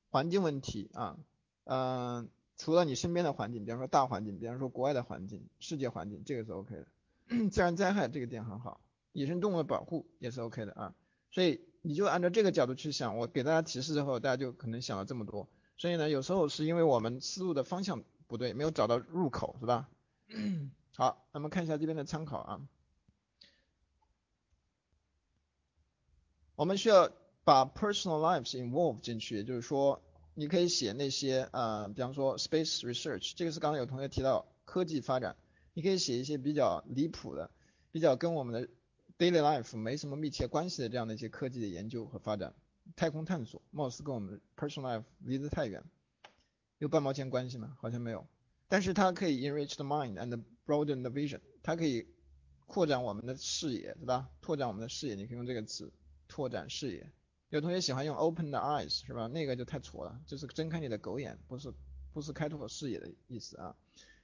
[0.10, 1.20] 环境问题啊，
[1.66, 6.88] 嗯，除了你身边的环境，比方说大环境，比方说国外的环境，世界环境，这个是 OK 的。
[7.52, 8.80] 自然灾害这个点很好，
[9.12, 10.96] 野生动物的保护也是 OK 的啊。
[11.30, 15.50] 所以你就按照这个角度去想，我给大家提示之后，大家就可能想了这么多。
[15.76, 19.90] 所以呢，有时候是因为我们思路的方向不对，没有找到入口，是吧？
[20.96, 22.62] 好，那么看一下这边的参考啊。
[26.56, 27.10] 我们需要
[27.46, 30.02] 把 personal lives involve 进去，也就是说，
[30.34, 35.38] 你可以写那些呃，比方说 space research，这个是刚才有同学提到科技发展，
[35.74, 37.50] 你可以写一些比较离谱的、
[37.92, 38.68] 比较跟我们的
[39.18, 42.54] daily life 没什么密切关系的这样的一些科技的研究和发展。
[42.96, 45.84] 太空探索貌似跟我们 personal life 离得太远，
[46.78, 47.78] 有半毛钱关系吗？
[47.80, 48.28] 好像没有。
[48.68, 52.08] 但是它可以 enrich the mind and broaden the vision，它可以
[52.68, 54.30] 扩展我们的视野，对吧？
[54.42, 55.92] 拓展我们的视野，你可以用这个词，
[56.28, 57.12] 拓展视野。
[57.50, 59.26] 有同学喜欢用 open the eyes 是吧？
[59.26, 61.74] 那个就太挫了，就是睁开你的狗眼，不是
[62.14, 63.76] 不是开拓视野的意思啊。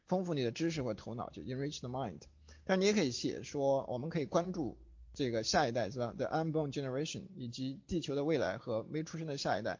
[0.07, 2.21] 丰富你的知识或头脑，就 enrich the mind。
[2.63, 4.77] 但你也可以写说，我们可以关注
[5.15, 9.79] 这个下一代是吧？The unborn generation 以及地球的未来和没出生的下一代。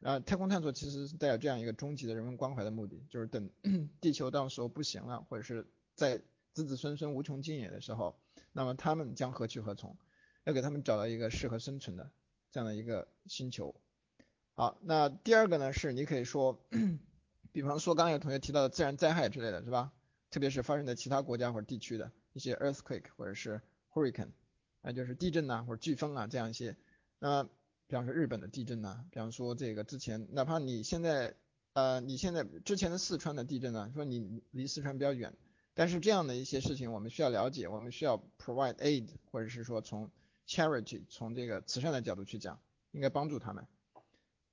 [0.00, 3.50] 啊，太空探索其实带有这样一个终极的人文关怀的目的，就是等
[4.00, 5.66] 地球到时候不行了，或者是
[5.96, 8.16] 在子子孙孙无穷尽也的时候，
[8.52, 9.96] 那么他们将何去何从？
[10.44, 12.12] 要给他们找到一个适合生存的
[12.52, 13.74] 这样的一个星球。
[14.54, 16.64] 好，那第二个呢是你可以说，
[17.50, 19.92] 比方说刚刚有同学提到的自然灾害之类的是吧？
[20.30, 23.60] 特别是发生在其他国家或者地区的一些 earthquake 或者是
[23.92, 24.30] hurricane，
[24.82, 26.76] 那就是地震呐或者飓风啊这样一些。
[27.18, 31.34] 那比方说日本的地震呐，比方说这个之前，哪怕你现在
[31.72, 35.34] 呃你现在之前的四川的地震呢，说你离四川比较远，
[35.78, 40.10] 但是这样的一些事情我们需要了解，我们需要 provide aid，或者是说从
[40.48, 42.58] charity 从这个慈善的角度去讲，
[42.92, 43.66] 应该帮助他们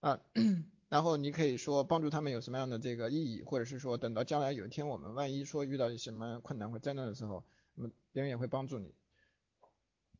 [0.01, 0.19] 啊，
[0.89, 8.93] 然后你可以说帮助他们有什么样的这个意义，或者是说等到将来有一天我们万一说遇到一些什么困难或灾难的时候，那么别人也会帮助你。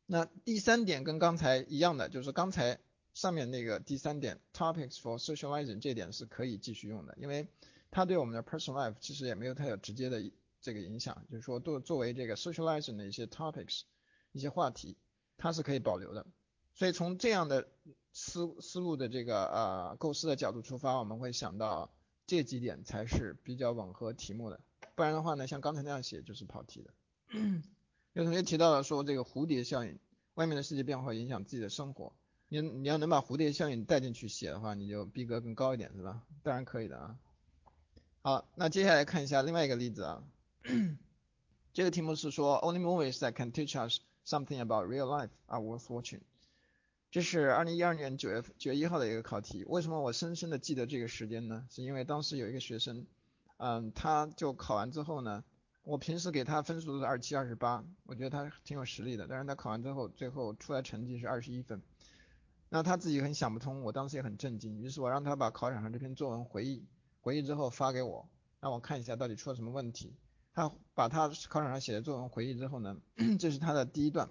[0.06, 2.78] 那第三点跟刚才一样的，就是刚才
[3.12, 7.46] 上面那个第三点 topics for socializing 这点是可以继续用的，因为
[7.90, 10.22] 它对我们的 personal life 其实也没有太有直接的
[10.64, 13.82] 这个影响，就是说作作为这个 socializing 的一些 topics
[14.32, 14.96] 一些话题。
[15.36, 16.24] 它是可以保留的，
[16.74, 17.68] 所以从这样的
[18.12, 21.92] 思思路的这个呃构思的角度出发，我们会想到
[22.24, 24.60] 这几点才是比较吻合题目的，
[24.94, 26.94] 不然的话呢，像刚才那样写就是跑题的。
[28.12, 29.98] 有同学提到了说这个蝴蝶效应，
[30.34, 32.12] 外面的世界变化会影响自己的生活，
[32.48, 36.22] 你你要能把蝴蝶效应带进去写的话，你就逼格更高一点是吧？
[36.44, 37.18] 当然可以的啊。
[38.22, 40.22] 好，那接下来看一下另外一个例子啊，
[41.72, 46.20] 这个题目是说 Only movies that can teach us Something about real life are worth watching。
[47.10, 49.62] 这是二零一二年九月九月一号的一个考题。
[49.66, 51.66] 为什么我深深的记得这个时间呢？
[51.70, 53.06] 是因为当时有一个学生，
[53.58, 55.44] 嗯，他就考完之后呢，
[55.82, 59.26] 我平时给他分数都是二七、二十八，我觉得他挺有实力的。
[59.28, 61.82] 但是他考完之后，最后出来成绩是二十一分。
[62.70, 64.80] 那他自己很想不通，我当时也很震惊。
[64.80, 66.82] 于是我让他把考场上这篇作文回忆，
[67.20, 68.26] 回忆之后发给我，
[68.60, 70.14] 让我看一下到底出了什么问题。
[70.54, 72.96] 他把他考场上写的作文回忆之后呢，
[73.38, 74.28] 这是他的第一段，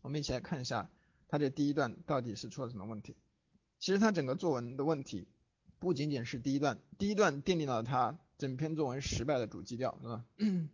[0.00, 0.90] 我们一起来看一下
[1.28, 3.14] 他这第一段到底是出了什么问题。
[3.78, 5.28] 其实他整个作文的问题
[5.78, 10.24] 不仅仅是第一段，第一段奠定了他整篇作文失败的主基调，是吧？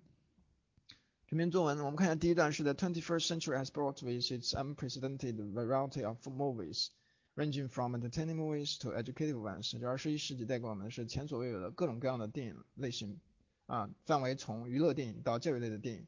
[1.26, 6.90] 这篇作文我们看一下第一段是 The twenty first century has brought with its unprecedented variety of movies,
[7.34, 9.76] ranging from entertaining movies to educative ones。
[9.76, 13.18] 这二十一世纪带给我们是前所未有的各种各样的电影类型。
[13.67, 16.07] 啊，范围从娱乐电影到教育类的电影。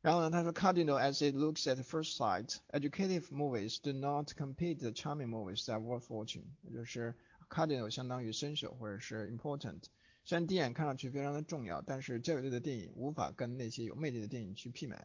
[0.00, 5.64] 然后呢，他说，Cardinal as it looks at first sight, educative movies do not compete the charming movies
[5.64, 6.44] that worth watching。
[6.62, 7.14] 也就是
[7.48, 9.84] Cardinal 相当于 essential 或者是 important。
[10.24, 14.96] 虽然第一眼看上去非常的重要，但是教育类的电影无法跟那些有魅力的电影去媲美。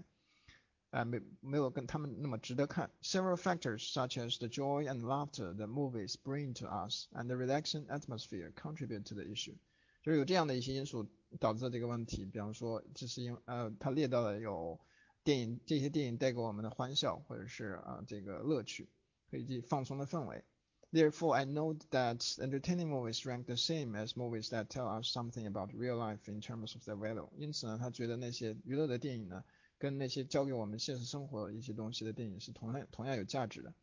[0.92, 2.90] 啊，没没有跟他们那么值得看。
[3.02, 7.86] Several factors such as the joy and laughter the movies bring to us and the relaxing
[7.88, 9.56] atmosphere contribute to the issue。
[10.02, 11.08] 就是有这样的一些因素
[11.41, 14.79] 导致了这个问题，比方说，这是因呃，他列到了有
[15.23, 18.89] 电影这些电影带给我们的欢笑或者是啊这个乐趣，
[19.31, 20.45] 以及放松的氛围。
[20.93, 25.75] Therefore, I note that entertaining movies rank the same as movies that tell us something about
[25.75, 27.29] real life in terms of their value。
[27.37, 29.43] 因此呢，他觉得那些娱乐的电影呢，
[29.79, 33.75] 跟那些教给我们现实生活一些东西的电影是同样同样有价值的。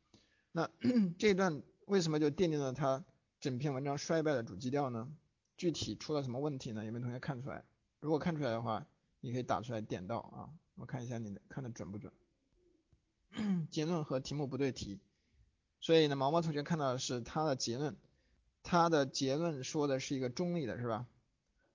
[0.54, 0.70] 那
[1.20, 3.04] 这一段为什么就奠定了他
[3.42, 5.12] 整篇文章衰败的主基调呢？
[5.62, 6.84] 具体出了什么问题呢？
[6.84, 7.64] 有没有同学看出来？
[8.00, 8.88] 如果看出来的话，
[9.20, 12.12] 你可以打出来点到啊，我看一下你的看的准不准。
[13.70, 15.00] 结论和题目不对题，
[15.80, 17.96] 所以呢，毛毛同学看到的是他的结论，
[18.64, 21.06] 他的结论说的是一个中立的，是吧？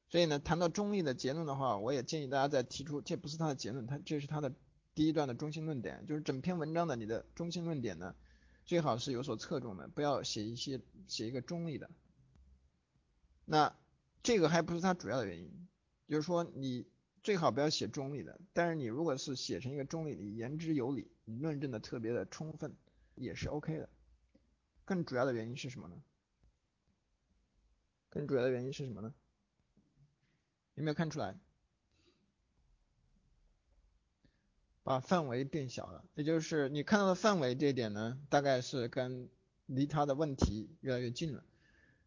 [0.08, 4.52] 所以呢，谈到中立的结论的话，我也建议大家再提出，这不是他的结论，他这是他的
[4.96, 8.16] 第一段的中心论点，就是整篇文章的你的中心论点呢，
[8.64, 11.88] 最好是有所侧重的，不要写一些写一个中立的。
[13.48, 13.76] 那
[14.24, 15.68] 这个还不是它主要的原因，
[16.08, 16.84] 就是说你
[17.22, 22.74] 最好不要写中立的，但是你如果是写成一个中立，你言之有理，你论证的特别的充分，
[23.14, 23.88] 也是 OK 的。
[24.84, 25.94] 更主要的原因是什么呢？
[28.08, 29.14] 更主要的原因是什么呢？
[30.74, 31.38] 有没有看出来？
[34.82, 39.30] 把范围变小了，也就是你看到的范围这一点呢，大概是跟
[39.66, 41.44] 离它的问题越来越近了。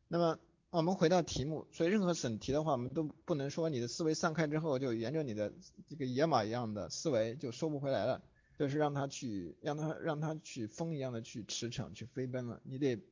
[0.10, 0.38] 那么。
[0.72, 5.52] 我们回到题目，所以任何审题的话，我们都不能说你的思维散开之后就沿着你的
[5.88, 8.24] 这个野马一样的思维就收不回来了，
[8.56, 12.62] 就是让它去让它让它去风一样的去驰骋去飞奔了。
[12.66, 13.04] 你得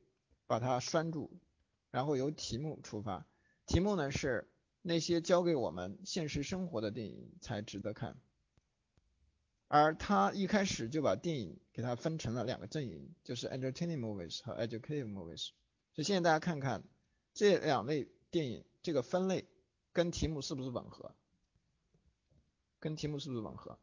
[0.46, 1.32] 把它拴住，
[1.90, 3.26] 然后由题目出发。
[3.66, 4.48] 题目呢是
[4.80, 8.16] 那些教给我们现实生活的电影才值得看。
[9.66, 15.48] 而他一开始就把电影给它分成了两个阵营，就是 entertaining movies 和 educative movies。
[15.92, 16.84] 所以现在大家看看
[17.38, 19.46] 这两类电影这个分类
[19.92, 21.14] 跟题目是不是吻合？
[22.80, 23.78] 跟题目是不是吻合？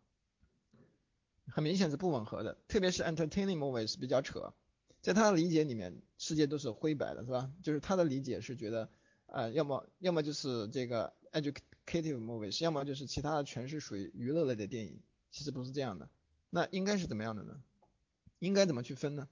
[1.48, 4.54] 很明显是不吻合的，特别是 entertaining movies 比较扯，
[5.02, 7.50] 在他的理解里面，世界都是灰白的，是吧？
[7.64, 8.90] 就是他的理解是觉得，
[9.28, 15.02] 呃，要么要么就是这个 educative movies，要么就是其他的全是属于娱乐类的电影。
[15.32, 16.10] 其实不是这样的，
[16.50, 17.64] 那应该是怎么样的呢？
[18.40, 19.30] 应该怎么去分呢？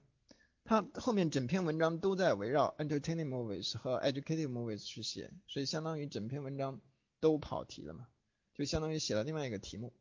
[0.64, 6.80] 他后面整篇文章都在围绕 entertaining movies 和 educative movies 去写，所以相当于整篇文章
[7.20, 8.08] 都跑题了嘛，
[8.54, 9.92] 就相当于写了另外一个题目。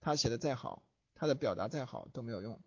[0.00, 0.82] 他写的再好。
[1.12, 2.58] 他的表达再好都没有用。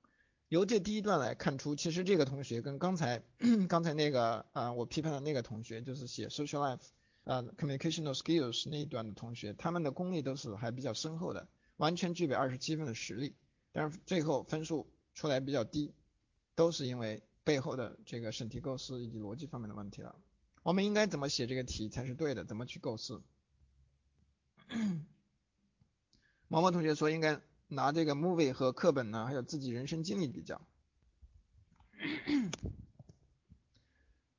[0.48, 3.24] 由这第一段来看出，其实这个同学跟刚才
[3.68, 6.84] 刚才那个啊，我批判的那个同学，就是写 social life
[7.24, 13.34] 啊 communicational skills 那一段的同学，他们的功力都是还比较深厚的，完全具备二十七分的实力，
[13.72, 15.92] 但是最后分数出来比较低，
[16.56, 20.16] 都是因为背后的这个审题构思以及逻辑方面的问题了。
[20.64, 22.46] 我们应该怎么写这个题才是对的？
[22.46, 23.22] 怎么去构思？
[26.48, 27.42] 毛毛同学说应该。
[27.70, 30.62] 拿这个 movie 和课本呢，还有自己人生经历比较，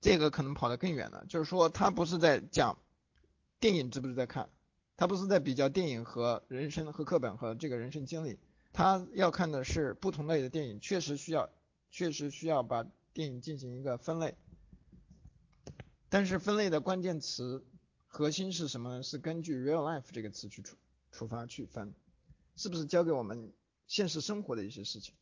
[0.00, 1.26] 这个可能跑得更远了。
[1.28, 2.78] 就是说，他不是在讲
[3.58, 4.50] 电影值不值得看，
[4.96, 8.38] 他不是在比较电影和人生和课本和这个人生经历，
[8.72, 11.50] 他要看的是不同类的电影，确实需要，
[11.94, 14.34] 确实需要把电影进行一个分类。
[16.08, 17.64] 但是分类的关键词
[18.08, 19.02] 核心是什么呢？
[19.04, 20.76] 是根据 real life 这个词去出
[21.12, 21.94] 出发去分。
[22.56, 23.52] 是不是教给我们
[23.86, 25.14] 现实生活的一些事情？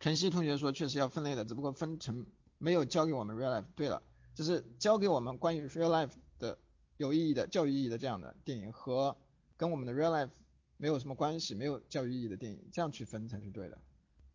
[0.00, 2.26] 晨曦同学说，确实要分类的，只不过分成
[2.58, 3.64] 没有教给我们 real life。
[3.74, 4.02] 对了，
[4.34, 6.58] 就是教给我们关于 real life 的
[6.98, 9.16] 有意义的教育意义的这样的电影，和
[9.56, 10.30] 跟我们的 real life
[10.76, 13.78] 没有什么关系、没有教育意义的电影，这样去分才是对的。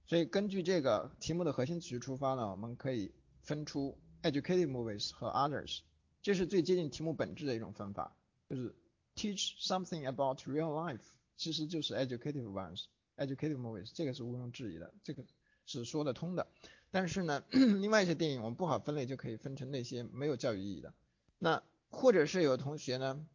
[0.06, 5.82] 所以根据这个题目的核心词出发呢，我们可以分出 educative movies 和 others，
[6.22, 8.16] 这是最接近题目本质的一种分法，
[8.48, 8.76] 就是。
[9.18, 11.00] Teach something about real life，
[11.38, 15.24] 其实就是 educative ones，educative movies，这个是毋庸置疑的，这个
[15.66, 16.46] 是说得通的。
[16.92, 20.94] 但是呢，另外一些电影我们不好分类，就可以分成那些没有教育意义的。
[21.40, 23.26] 那或者是有同学呢，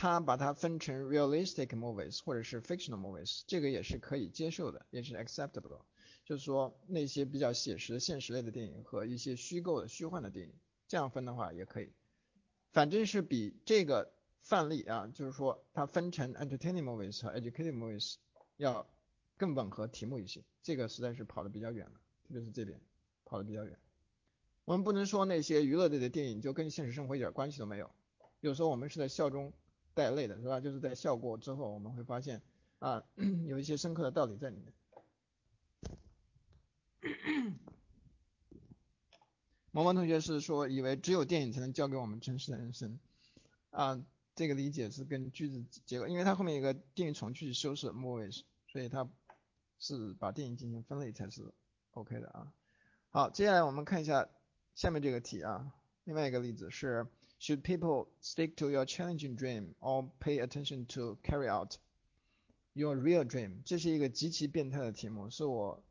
[0.00, 5.82] 他把它分成 realistic movies 或者是 fictional movies，这个也是可以接受的，也是 acceptable。
[6.24, 10.54] 就是说那些比较写实的、现实类的电影和一些虚构的、虚幻的电影，
[10.88, 11.92] 这样分的话也可以。
[12.72, 14.10] 反正是比这个。
[14.42, 18.14] 范例啊，就是说它分成 entertaining movies 和 educative movies
[18.56, 18.88] 要
[19.36, 22.80] 更吻合题目一些，这个实在是跑的比较远了，特别是这边
[23.26, 23.78] 跑的比较远。
[24.64, 27.90] 我们不能说那些娱乐类的电影就跟现实生活一点关系都没有，
[28.40, 29.52] 有时候我们是在笑中
[29.94, 30.60] 带泪的，是吧？
[30.60, 32.42] 就是在笑过之后，我们会发现
[32.78, 33.02] 啊，
[33.46, 34.72] 有一些深刻的道理在里面。
[39.72, 42.98] 毛毛同学是说，以为只有电影才能教给我们真实的人生
[43.70, 44.04] 啊。
[44.34, 49.06] 这个理解是跟句子结构，因为它后面有个定语从句修饰 movie 所以它
[49.78, 51.52] 是把电影进行分类才是
[51.90, 52.52] OK 的啊。
[53.10, 54.28] 好，接下来我们看一下
[54.74, 55.74] 下面这个题啊。
[56.04, 57.06] 另外一个例子是
[57.40, 61.76] ，Should people stick to your challenging dream or pay attention to carry out
[62.74, 63.62] your real dream？
[63.64, 65.82] 这是一个极其变态的题目，是我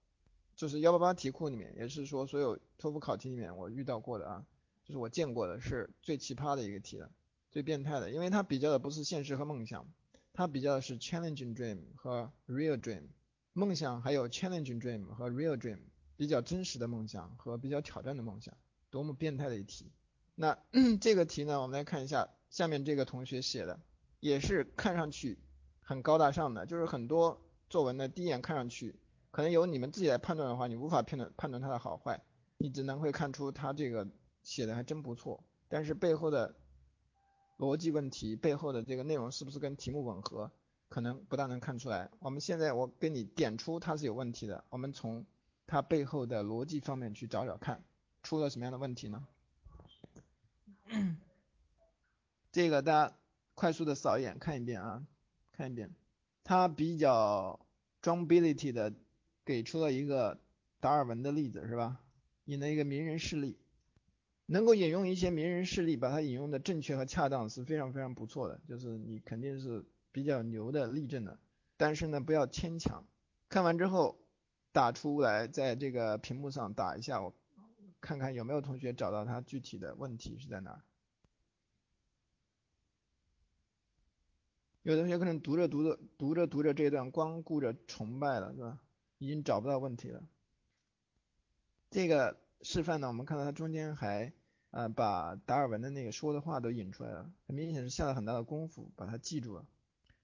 [0.56, 4.46] 就是幺八八题库里面，也是说所有托福考题里面我遇到过的啊，
[4.86, 7.12] 就是我见过的是最奇葩的一个题了。
[7.52, 9.92] 最变态的，因为它比较的不是现实和梦想，
[10.34, 13.08] 它比较的是 challenging dream 和 real dream。
[13.54, 15.80] 梦想还有 challenging dream 和 real dream，
[16.16, 18.56] 比较真实的梦想和比较挑战的梦想，
[18.92, 19.92] 多么变态的一题。
[20.42, 20.58] 那
[21.02, 23.78] 这个题呢，我们来看一下下面这个同学写的，
[24.22, 25.38] 也是看上去
[25.82, 28.98] 很高大上的，就是很多作文呢第一眼看上去，
[29.32, 32.24] 可能由你们自己来判断的话，你无法判断判断它的好坏，
[32.58, 34.08] 你只能会看出他这个
[34.42, 36.56] 写的还真不错，但是背后的。
[37.58, 40.50] 逻辑问题背后的这个内容是不是跟题目吻合，
[40.88, 42.10] 可能不大能看出来。
[42.20, 45.26] 我们现在我给你点出它是有问题的，我们从
[45.68, 47.84] 它背后的逻辑方面去找找看，
[48.24, 49.28] 出了什么样的问题呢？
[52.52, 53.16] 这个大家
[53.54, 55.06] 快速的扫一眼看一遍啊，
[55.52, 55.94] 看一遍，
[56.44, 57.66] 它比较
[58.02, 58.94] drability 的
[59.46, 60.40] 给出了一个
[60.80, 62.00] 达尔文的例子是吧？
[62.46, 63.58] 引了一个名人事例。
[64.52, 71.38] 能够引用一些名人事例，把它引用的正确和恰当是非常非常不错的，就是你肯定是比较牛的例证的。
[71.78, 73.06] 但是呢，不要牵强。
[73.48, 74.20] 看完之后
[74.72, 77.32] 打出来，在这个屏幕上打一下，我
[78.02, 80.84] 看看有没有同学找到他具体的问题是在哪。
[84.84, 88.80] 有的同学可能读着读着读着读着这一段光顾着崇拜了，是吧？
[89.18, 90.24] 已经找不到问题了。
[91.92, 94.32] 这个示范呢，我们看到它中间还
[94.72, 99.66] 啊把达尔文的那个说的话都引出来了，很明显是下了很大的功夫把它记住了。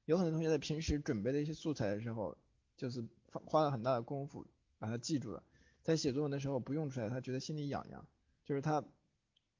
[0.05, 2.37] 有很多同学在平时准备的一些素材的时候，
[2.77, 4.45] 就是花了很大的功夫
[4.79, 5.43] 把它记住了，
[5.83, 8.07] 在写作文的时候不用出来，他觉得心里痒痒，
[8.45, 8.83] 就是他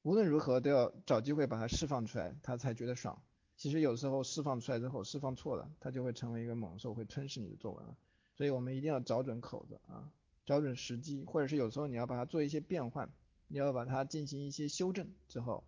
[0.02, 3.20] 无论如何都要找机会把它释放出来，他才觉得爽。
[3.56, 7.96] 其实有时候释放出来之后，释放错了，它就会成为一个猛兽，会吞噬你的作文了。
[8.34, 10.12] 所以我们一定要找准口子啊，
[10.44, 13.10] 找准时机，或者是有时候你要把它做一些变换，
[13.48, 15.64] 你要把它进行一些修正之后，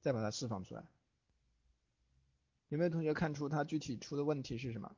[0.00, 0.84] 再把它释放出来。
[2.68, 4.96] 有没有同学看出它具体出的问题是什么？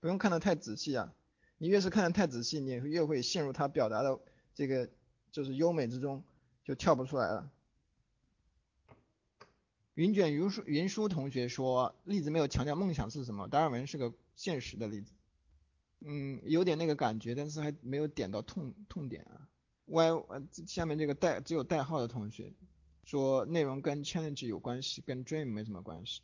[0.00, 1.12] 不用看得太仔细啊，
[1.56, 4.20] 你越是看得太仔细，你越会陷入他表达的
[4.54, 4.88] 这个
[5.32, 6.22] 就是优美之中，
[6.68, 7.50] 就跳不出来了。
[9.94, 15.14] 云卷云舒云舒同学说，例子没有强调梦想是什么，达尔文是个现实的例子。
[16.00, 19.48] 嗯，有点那个感觉，但是还没有点到痛痛点啊。
[19.86, 20.10] Y
[20.66, 22.52] 下面这个代只有代号的同学
[23.02, 26.20] 说，内容跟 challenge 有关系，跟 dream 没什么关系。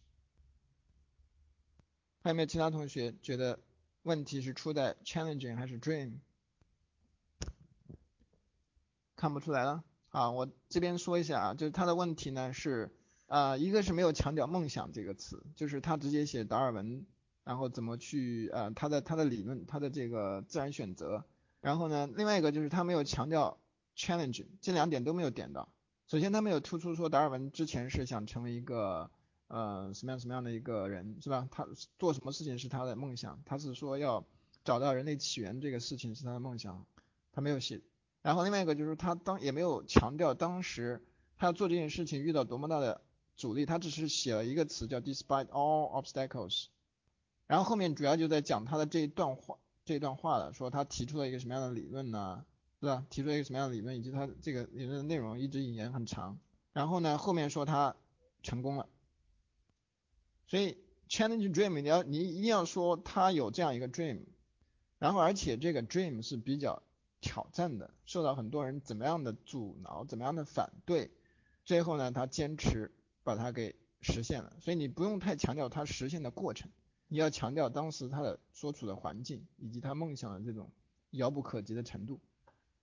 [2.21, 3.59] 还有没有其他同学觉得
[4.03, 6.19] 问题是出在 challenging 还是 dream？
[9.17, 9.83] 看不出来了
[10.15, 12.95] 啊，我这边说一下啊，就是他的问题呢是。
[13.27, 17.07] 啊，一个是没有强调梦想这个词，就是他直接写达尔文，
[17.43, 21.25] 然后怎么去呃他的他的理论，他的这个自然选择，
[21.63, 23.59] 然后呢，另外一个就是他没有强调
[23.97, 25.73] challenge，这两点都没有点到。
[26.07, 29.11] 首先他没有突出说达尔文之前是想成为一个
[29.49, 31.49] 呃什么样什么样的一个人，是吧？
[31.51, 31.67] 他
[31.99, 34.27] 做什么事情是他的梦想，他是说要
[34.65, 36.85] 找到人类起源这个事情是他的梦想，
[37.33, 37.81] 他没有写。
[38.25, 41.01] 然后另外一个就是他当也没有强调当时
[41.37, 43.01] 他要做这件事情遇到多么大的。
[43.37, 46.67] 阻力，他只是写了一个词叫 despite all obstacles，
[47.49, 52.47] 然后后面主要就在讲他的这一段话，这一段话了，说他提出了一个什么样的理论呢，
[52.79, 53.05] 对吧？
[53.11, 56.39] 提出了一个什么样的理论，以及他这个理论的内容一直引言很长，
[56.73, 57.97] 然后呢，后面说他
[58.45, 58.89] 成功了，
[60.47, 64.21] 所以 challenge dream 你要你一定要说他有这样一个 dream，
[65.01, 66.84] 然后而且这个 dream 是比较
[67.25, 71.11] 挑战的，受到很多人怎么样的阻挠，怎么样的反对，
[71.65, 72.93] 最后呢，他坚持。
[73.27, 76.71] 把它给实现了，所以你不用太强调他实现的过程，
[77.09, 80.71] 你要强调当时他的所处的环境以及他梦想的这种
[81.09, 82.21] 遥不可及的程度。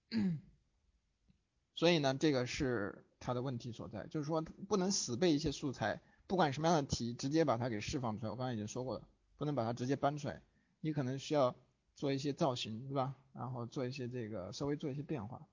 [1.75, 8.31] 所以呢，这个是他的问题所在，就是说不能死背一些素材，不管什么样的题，直接把它给释放出来。
[8.31, 10.41] 我刚才已经说过了，不能把它直接搬出来，
[10.79, 11.55] 你可能需要
[11.95, 13.15] 做一些造型，对吧？
[13.33, 15.47] 然后做一些这个稍微做一些变化。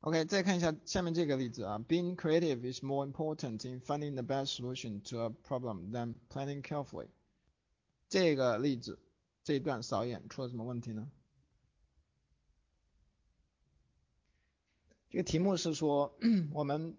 [0.00, 6.62] OK，再看一下下面这个例子啊，Being creative is more important in finding the best solution to a problem than planning
[6.62, 7.08] carefully。
[8.08, 8.98] 这个例子
[9.44, 11.10] 这一段扫一眼，出了什么问题呢？
[15.10, 16.16] 这个题目是说
[16.52, 16.96] 我们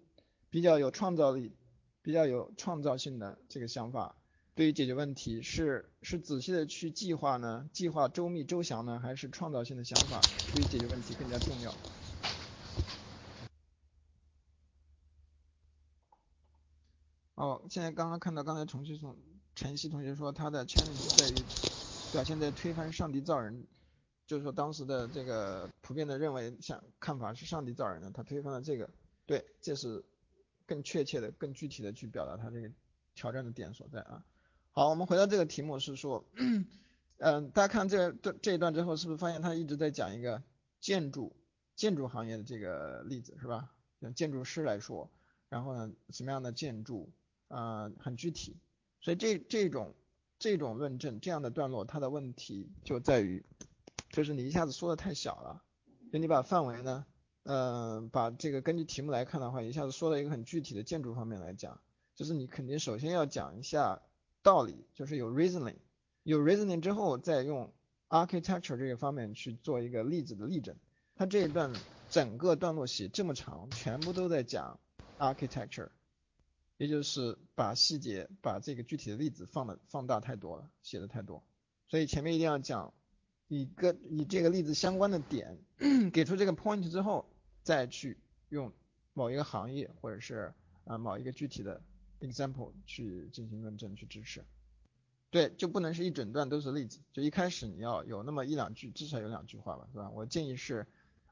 [0.48, 1.56] 比较有创造力、
[2.02, 4.14] 比较有创造性的这个想法，
[4.54, 11.74] 对于解决问题是是仔细的去计划呢，计划周密周详呢，还是创造性的想法对于解决问题更加重要？
[17.34, 19.16] 哦，现在刚刚看到刚才重新从
[19.54, 21.46] 晨曦同学说他的 challenge 在于
[22.10, 23.66] 表现在推翻上帝造人，
[24.26, 28.90] 就是说当时的这个普遍的认为像看法是上帝造人的，他推翻了这个，
[29.24, 30.04] 对，这是
[30.66, 32.70] 更确切的、更具体的去表达他这个
[33.14, 34.22] 挑战的点所在啊。
[34.74, 36.24] 好，我们回到这个题目是说，
[37.18, 40.42] 嗯， 大家看这这这一段之后，是不是发现他一直在讲一个
[40.80, 41.36] 建筑
[41.76, 43.70] 建筑行业的这个例子是吧？
[44.00, 45.10] 像建筑师来说，
[45.50, 47.12] 然后呢，什么样的建筑？
[47.48, 48.56] 呃，很具体，
[49.02, 49.94] 所以这这种
[50.38, 53.44] 这种论证这样的段落，它的问题就在于，
[54.08, 55.62] 就是你一下子说的太小了，
[56.10, 57.04] 就你把范围呢，
[57.42, 61.78] 嗯，把这个根据题目来看的话，一下子说到一个很具体的建筑方面来讲，
[62.14, 64.00] 就是你肯定首先要讲一下
[64.42, 65.76] 道理，就是有 reasoning，
[66.22, 67.72] 有 reasoning 之后再用
[68.08, 70.76] architecture 这个方面去做一个例子的例证。
[71.14, 71.72] 他这一段
[72.10, 74.78] 整个段落写这么长，全部都在讲
[75.18, 75.90] architecture。
[76.78, 81.44] 也就是把细节、把这个具体的例子放的放大太多了，写的太多，
[81.86, 82.92] 所以前面一定要讲
[83.46, 85.56] 一个以这个例子相关的点，
[86.12, 87.30] 给出这个 point 之后，
[87.62, 88.18] 再去
[88.48, 88.72] 用
[89.12, 90.52] 某一个行业或者是
[90.84, 91.80] 啊某一个具体的
[92.22, 94.42] example 去进行论证去支持。
[95.30, 100.10] 对，就不能是一整段都是例子，就一开始你要有那么一两句，至少有两句话吧，是吧？
[100.10, 100.86] 我建议是，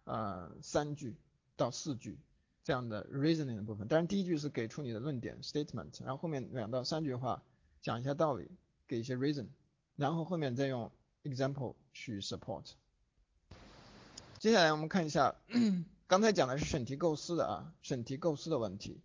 [0.05, 1.15] 呃，三句
[1.57, 2.19] 到四句
[2.65, 3.89] 这样的 reasoning 的部分。
[3.89, 7.43] 当然，第一句是给出你的论点 statement，然后后面两到三句话
[7.83, 8.51] 讲一下道理，
[8.89, 9.49] 给一些 reason，
[9.97, 10.91] 然后后面再用
[11.23, 12.65] example 去 support。
[14.39, 15.37] 接下来我们看一下，
[16.09, 18.99] 刚才讲的是审题构思的啊，审题构思的问题。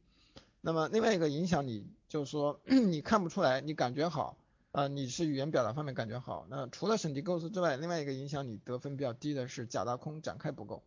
[0.66, 4.36] 那么另外一个影响你，就是说 你看不出来，你感觉好。
[4.72, 10.84] 啊，你是语言表达方面感觉好，那除了审题构思之外，另外一个影响你得分比较低的是假大空展开不够，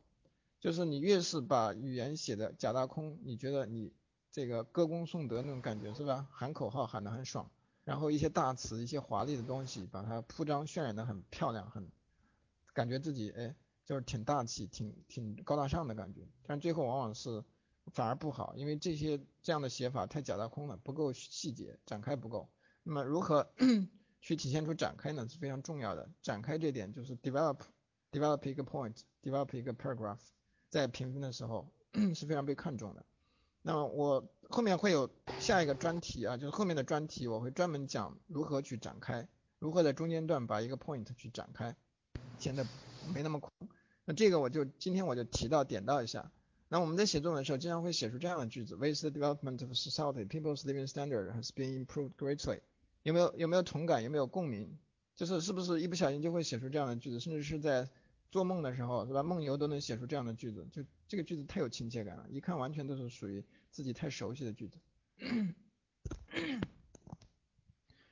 [0.59, 3.93] 就是你越是把语言写的假大空，你觉得你
[4.33, 6.27] 这个歌功颂德那种感觉是吧？
[6.33, 7.49] 喊口号喊得很爽，
[7.85, 11.89] 然后一些大词、一些华丽的东西，把它铺张渲染得很漂亮，很
[12.75, 13.55] 感觉自己哎
[13.87, 17.43] 就是挺大气、挺挺高大上的感觉，但最后往往是
[17.93, 22.49] 反而不好，因为这些这样的写法太假大空了，不够细节，展开不够。
[22.83, 23.51] 那么如何
[24.21, 25.27] 去体现出展开呢？
[25.29, 26.09] 是非常重要的。
[26.23, 27.59] 展开这点就是 develop
[28.11, 30.19] develop 一个 point，develop 一个 paragraph，
[30.69, 31.69] 在评分的时候
[32.15, 33.05] 是非常被看重的。
[33.63, 39.29] 那么我后面会有下一个专题啊，就是后面的专题我会专门讲如何去展开，
[39.59, 41.77] 如何在中间段把一个 point 去展开，
[42.39, 42.67] 显得
[43.15, 43.51] 没那么空。
[44.05, 46.31] 那这个我就今天我就提到点到一下。
[46.69, 52.61] 那我们在写作文的时候经常会写出这样的句子：With the development of society, people's living standard has been improved greatly.
[53.03, 54.03] 有没有有没有同感？
[54.03, 54.79] 有没有共鸣？
[55.17, 57.89] 就是是不是一不小心就会写出这样的句子，甚至是在
[58.31, 59.23] 做梦的时候，是吧？
[59.23, 64.79] 梦游都能写出这样的句子，就这个句子太有亲切感了，一看完全都是属于自己太熟悉的句子。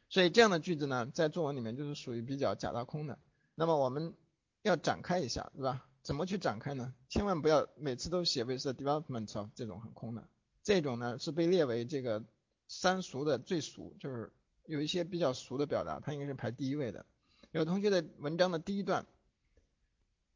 [0.09, 3.19] 所以这样的句子呢，在作文里面就是属于比较假大空的。
[3.55, 4.15] 那么我们
[4.63, 5.87] 要展开一下，是吧？
[6.07, 6.95] 怎么去展开呢？
[7.09, 10.29] 千万不要每次都写 with the development of 这种很空的，
[10.63, 12.23] 这种呢是被列为这个
[12.69, 14.33] 三俗的最俗，就是。
[14.69, 17.07] 有一些比较俗的表达，它应该是排第一位的。
[17.53, 19.07] 有同学的文章的第一段，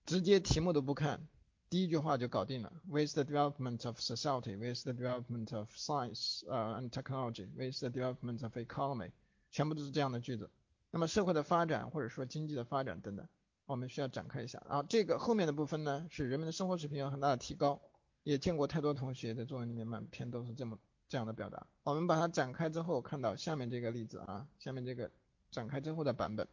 [0.07, 1.27] 直接题目都不看，
[1.69, 2.73] 第一句话就搞定了。
[2.89, 8.41] With the development of society, with the development of science, 呃 and technology, with the development
[8.45, 9.11] of economy，
[9.51, 10.49] 全部都是这样的句子。
[10.93, 13.27] 那么社会的发展或者说经济的发展等等，
[13.71, 14.63] 我们需要展开一下。
[14.69, 17.81] 然后这个后面的部分呢，是人们的生活水平有很大的提高。
[18.23, 20.79] 也见过太多同学在作文里面满篇都是这么。
[21.09, 25.11] 这样的表达，我们把它展开之后，看到下面这个例子啊，下面这个
[25.51, 26.47] 展开之后的版本。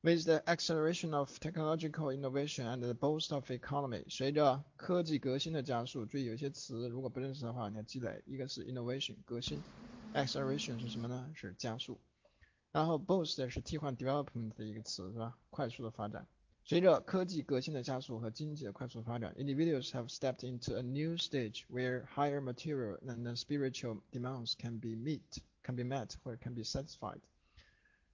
[0.00, 8.20] With the acceleration of technological innovation and the boost of economy，随着科技革新的加速，注意有些词如果不认识的话，你要积累。
[8.26, 9.62] 一个是 innovation 革新
[10.12, 11.30] ，acceleration 是什么呢？
[11.36, 12.00] 是加速。
[12.72, 15.38] 然后 boost 是替换 development 的一个词，是吧？
[15.50, 16.26] 快速的发展。
[16.64, 25.38] 随着科技革新的加速和经济的快速发展，individuals have stepped into a new stage where higher material and spiritual demands can be meet
[25.62, 27.20] can be met 或者 can be satisfied。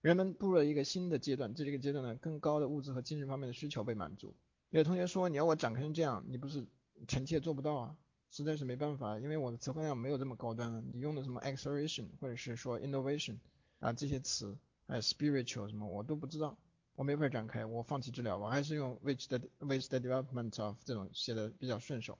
[0.00, 4.34] 人们步入了一个新的阶段，在这个阶段呢，更高的物质和精神方面的需求被满足。
[4.70, 6.64] 有同学说，你要我展开成这样，你不是
[7.08, 7.96] 臣妾做不到啊，
[8.30, 10.84] 实在是没办法，因为我的词汇量没有这么高端。
[10.92, 13.38] 你用的什么 acceleration 或者是说 innovation
[13.84, 14.56] 啊这些词，
[14.86, 16.56] 还有 spiritual 什么我都不知道。
[16.94, 22.18] 我没法展开，我放弃治疗，我还是用 which the which the development of 这种写的比较顺手。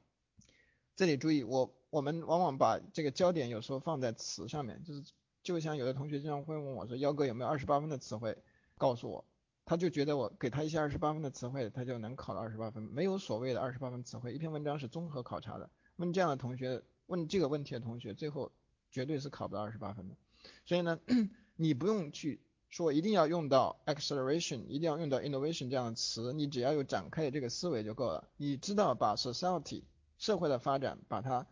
[0.95, 5.03] 这里注意，我我们往往把这个焦点有时候放在词上面，就是
[5.43, 8.37] 就像有的同学经常会问我说，幺哥有没有二十八分的词汇？
[8.77, 9.25] 告诉我，
[9.65, 15.71] 他就觉得我给他一些二十八分的词汇，他就能考到二十八分，没有所谓的二十八分词汇，一篇文章是综合考察的。
[15.97, 18.51] 问这样的同学，问这个问题的同学，最后
[18.91, 20.17] 绝对是考不到二十八分的。
[20.65, 20.99] 所以呢，
[21.57, 22.41] 你不用去。
[22.71, 28.29] 说一定要用到 acceleration，一定要用到 innovation 这样的词，你只要有展开的这个思维就够了。
[28.37, 29.85] 你知道把 society
[30.19, 31.47] 社会的发展把它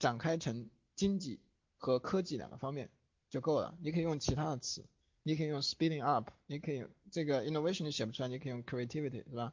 [0.00, 1.38] 展开成经济
[1.78, 2.90] 和科技两个方面
[3.30, 3.78] 就够了。
[3.80, 4.84] 你可以用其他的词，
[5.22, 9.52] 你可以用 speeding up，你可以这个 innovation 你写不出来，你可以用 creativity 是吧？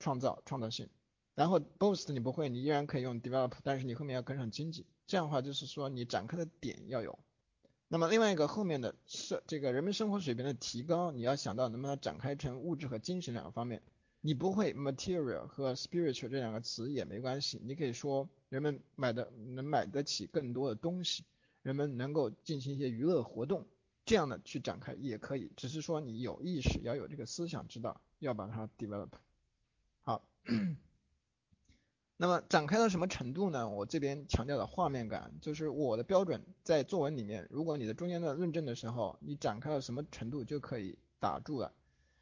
[0.00, 0.90] 创造创造性。
[1.34, 4.84] 然后 boost 你不会，你依然可以用 develop，但是你后面要跟上经济。
[5.06, 7.18] 这样的话就是说你展开的点要有。
[7.92, 13.82] 那么另外一个后面的是这个人们生活水平的提高，你要想到能不能展开成物质和精神两个方面。
[14.22, 21.24] 你不会 material 和 spiritual 这两个词也没关系，你可以说人们买的能买得起更多的东西，
[21.60, 23.66] 人们能够进行一些娱乐活动，
[24.06, 29.10] 这样的去展开也可以，只是说你有意识要有这个思想，知道要把它 develop
[30.00, 30.26] 好。
[32.22, 33.68] 那么展开到什么程度呢？
[33.68, 41.72] 我这边强调的画面感，就是我的标准在作文里面，如果你的中间段论证的时候，你展开到什么程度就可以打住了，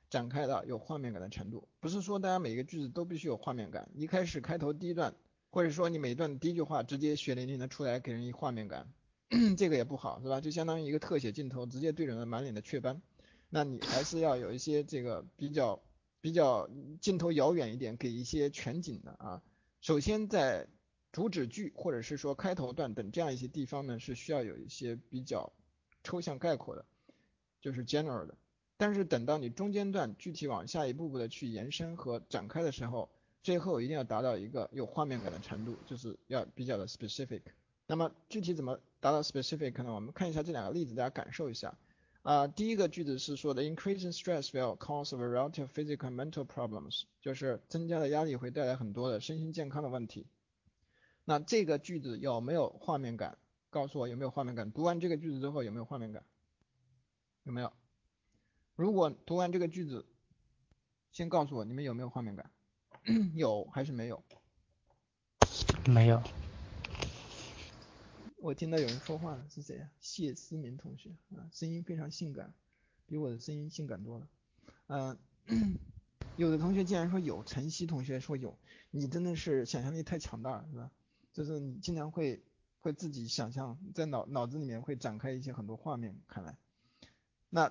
[0.08, 5.14] 展开到有画面感的程度，不是说大家每个句子都必须有画面感，一开始开头第一段，
[5.50, 8.90] 或者说你每段第一句话直接血淋淋的出来给人一画面感，
[9.58, 10.40] 这个也不好，是吧？
[10.40, 13.02] 就相当于一个特写镜头直接对准了满脸的雀斑，
[13.50, 15.82] 那你还是要有一些这个比较
[16.22, 16.70] 比较
[17.02, 19.42] 镜头遥远一点，给一些全景的啊。
[19.80, 20.66] 首先在
[21.10, 25.50] 主旨句或者是说开头段等这样一些地方呢，是需要有一些比较
[26.04, 26.84] 抽象概括的，
[27.60, 28.34] 就是 general 的。
[28.76, 33.08] 但是等到你中间段具体往下一步步的去延伸和展开的时候，
[33.42, 37.42] 最后一定要达到一个有画面感的程度，就是要比较的 specific。
[37.86, 39.94] 那么具体怎么达到 specific 呢？
[39.94, 41.76] 我们看一下这两个例子，大家感受一下。
[42.22, 50.26] 啊，第一个句子是说的 increasing stress will cause a variety of physical and mental problems，就是增加的压力会带来很多的身心健康的问题。
[51.24, 53.38] 那这个句子有没有画面感？
[53.70, 54.70] 告诉我有没有画面感？
[54.70, 56.22] 读完这个句子之后有没有画面感？
[57.44, 57.72] 有没有？
[58.76, 60.04] 如果读完这个句子，
[61.12, 62.50] 先告诉我你们有没有画面感？
[63.34, 64.22] 有还是没有？
[65.86, 66.22] 没有。
[68.42, 69.90] 我听到有人说话了，是谁呀？
[70.00, 72.52] 谢思明同学啊，声音非常性感，
[73.06, 74.28] 比我的声音性感多了。
[74.86, 75.18] 嗯，
[76.36, 78.56] 有的同学竟然说有，晨曦同学说有，
[78.90, 80.90] 你真的是想象力太强大了，是吧？
[81.32, 82.42] 就是你经常会
[82.80, 86.56] 会自己想象，在脑脑子里面会展开一些很多画面，看来，
[87.50, 87.70] 那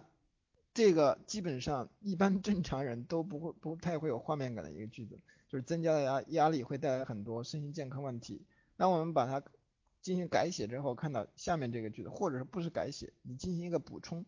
[0.76, 8.46] 这个基本上一般正常人都不会不太会有画面感的一个句子，就是增加的压压力会带来很多身心健康问题。
[8.78, 9.44] 那我们把它
[10.02, 14.26] 进行改写之后，看到下面这个句子，或者是不是改写，你进行一个补充，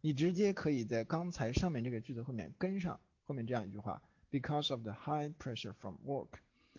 [0.00, 6.28] 你直接可以在刚才上面这个句子后面跟上后面这样一句话：Because of the high pressure from work。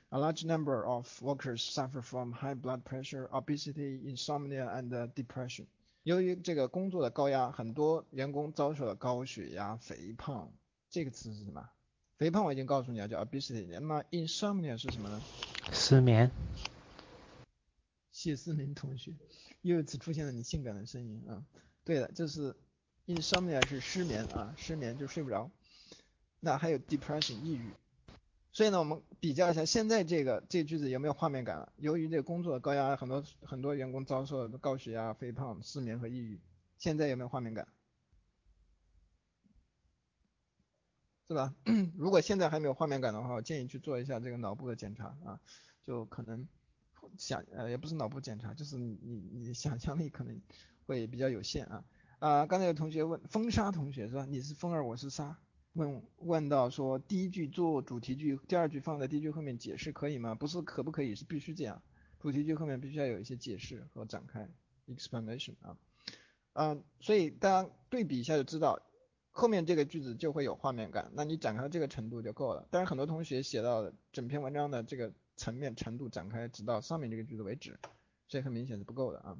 [0.09, 5.65] A large number of workers suffer from high blood pressure, obesity, insomnia, and depression.
[6.03, 10.53] 由于这个工作的高压，很多员工遭受了高血压、肥胖。
[10.89, 11.67] 这个词是什么？
[12.17, 13.67] 肥胖我已经告诉你了，叫 obesity。
[13.71, 15.19] 那么 insomnia 是什么呢？
[15.73, 16.29] 失眠。
[18.25, 19.13] 谢思明同学，
[19.61, 21.45] 又一次出现了你性感的声音啊！
[21.83, 22.55] 对了，就是
[23.05, 25.51] insomnia 是失眠啊，失眠就睡不着。
[26.39, 27.69] 那还有 depression 抑郁。
[28.51, 31.71] 所以呢，我们比较一下现在这个这句子有没有画面感了？
[31.77, 36.39] 由于这个工作的高压，很多很多员工遭受了高血压、肥胖、失眠和抑郁。
[36.79, 37.67] 现在有没有画面感？
[41.27, 41.53] 是吧？
[41.95, 45.39] 如果现在还没有画面感的话，我建议去做一下这个脑部的检查啊，
[45.83, 46.47] 就可能
[47.17, 50.41] 想呃也不是脑部检查，就是你你想象力可能
[50.85, 51.83] 会比较有限啊
[52.19, 52.45] 啊！
[52.45, 54.25] 刚才有同学问风沙同学是吧？
[54.25, 55.37] 你是风儿，我是沙。
[55.73, 60.33] 问问到说第一句做主题句，第二句放在第一句后面解释可以吗？
[60.33, 61.81] 不是可不可以，是必须这样。
[62.19, 64.49] 主题句后面必须要有一些解释和展开
[64.87, 65.77] ，explanation 啊，
[66.53, 68.81] 嗯，所以大家对比一下就知道，
[69.31, 72.65] 后面这个句子就会有画面感，那你展开到这个程度就够了。
[72.71, 77.79] 但是很多同学写到整篇文章的这个层面程度展开，直到上面这个句子为止，
[78.27, 79.37] 所以很明显是不够的啊。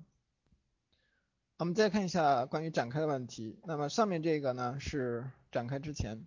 [1.58, 3.58] 我们再看一下关于展开的问题。
[3.64, 6.26] 那么上面这个呢是展开之前，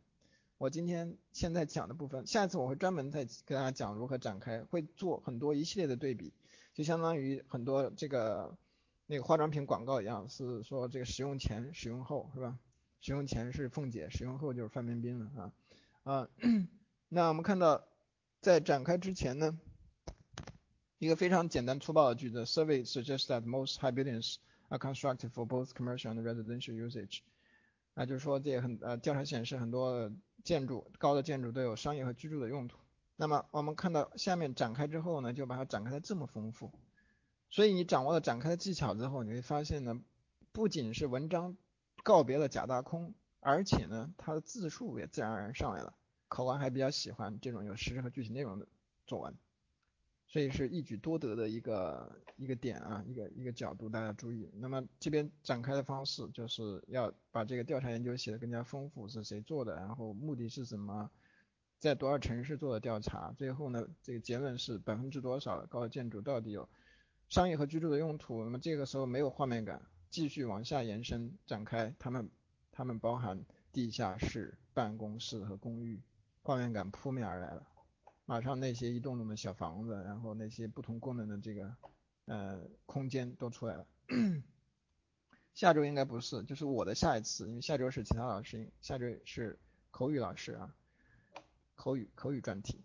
[0.57, 6.33] 我今天现在讲的部分，下一次我会专门再给大家讲如何展开，会做很多一系列的对比，
[6.73, 8.57] 就相当于很多这个
[9.07, 12.59] 那个化妆品广告一样，是说这个使用前、使用后是吧？
[13.01, 15.53] 使用前是凤姐，使用后就是范冰冰了啊
[16.03, 16.29] 啊。
[17.11, 17.88] 那我们看到
[18.41, 19.59] 在展开之前呢，
[20.99, 24.36] 一个非常简单粗暴的句子：Survey suggests that most high buildings
[24.68, 27.20] are constructed for both commercial and residential usage。
[27.95, 30.12] 那就是说，这很呃，调查显示很多
[30.45, 32.78] 建筑高的建筑都有商业和居住的用途。
[33.16, 36.70] 那么我们看到下面展开之后呢，就把它展开的这么丰富。
[37.51, 40.01] 所以你掌握了展开的技巧之后，你会发现呢，
[40.53, 41.57] 不仅是文章
[42.05, 45.97] 告别了假大空，而且呢，它的字数也自然而然上来了。
[46.29, 48.66] 考官还比较喜欢这种有实质和具体内容的
[49.07, 49.35] 作文。
[50.31, 54.51] 所以是一举多得的一个一个点啊，一个一个角度，大家注意。
[54.53, 61.11] 那么这边展开的方式就是要把这个调查研究写得更加丰富，是谁做的，然后目的是什么，
[61.79, 66.68] 在多少城市做的调查，最后呢，这个结论是百分之多少的高的建筑到底有
[67.31, 68.45] 商业和居住的用途。
[68.45, 72.29] 那么这个时候没有画面感，继续往下延伸展开，他们
[72.70, 76.03] 他们包含地下室、办公室和公寓，
[76.49, 77.68] 画面感扑面而来了。
[78.24, 81.76] 马上那些一栋栋的小房子，然后那些不同功能的这个
[82.24, 83.86] 呃空间都出来了。
[85.53, 89.59] 下周应该不是，就是我的下一次，因为下周是其他老师，下周是
[89.90, 90.74] 口语老师啊，
[91.74, 92.82] 口语口语专题。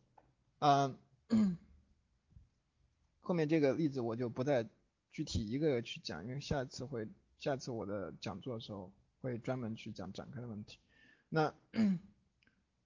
[0.60, 1.00] 嗯，
[3.22, 4.68] 后面这个例子我就不再
[5.14, 7.08] 具体一个个去讲，因为下一次会
[7.40, 8.92] 下次我的讲座的时候
[9.22, 10.80] 会专门去讲展开的问题。
[11.30, 11.54] 那。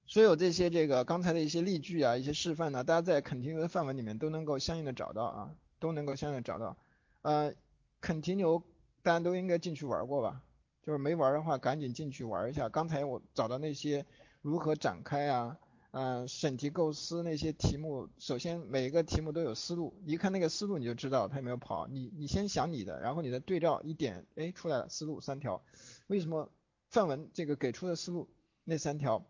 [0.08, 6.78] 所有这些这个刚才的一些例句啊，一些示范呢，大家在肯提牛的范文里面都能够相应的找到啊，都能够相应的找到。
[7.24, 7.54] 呃，
[8.00, 8.64] 肯提牛
[9.04, 10.42] 大家都应该进去玩过吧？
[10.82, 12.70] 就是没玩的话赶紧进去玩一下。
[12.70, 14.06] 刚才我找到那些
[14.42, 15.58] 如何展开啊，
[15.92, 21.86] 嗯，审题构思那些题目，首先每一个题目都有思路，一看那个思路你就知道它有没有跑。
[21.88, 25.62] 你你先想你的，然后你的对照一点，哎，出来了思路三条。
[26.08, 26.50] 为什么
[26.90, 28.30] 范文这个给出的思路
[28.64, 29.26] 那三条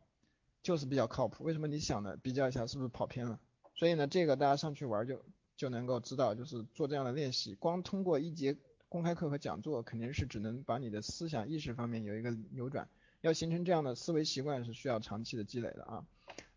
[0.64, 1.44] 就是比较靠谱？
[1.44, 3.40] 为什么你想的比较一下是不是跑偏了？
[3.76, 5.24] 所以呢，这个大家上去玩就
[5.56, 7.56] 就能够知道，就是做这样的练习。
[7.56, 8.58] 光通过一节
[8.90, 12.90] 公开课和讲座，肯定是只能把你的思想意识方面有一个扭转。
[13.22, 16.06] 要形成这样的思维习惯是需要长期的积累的啊。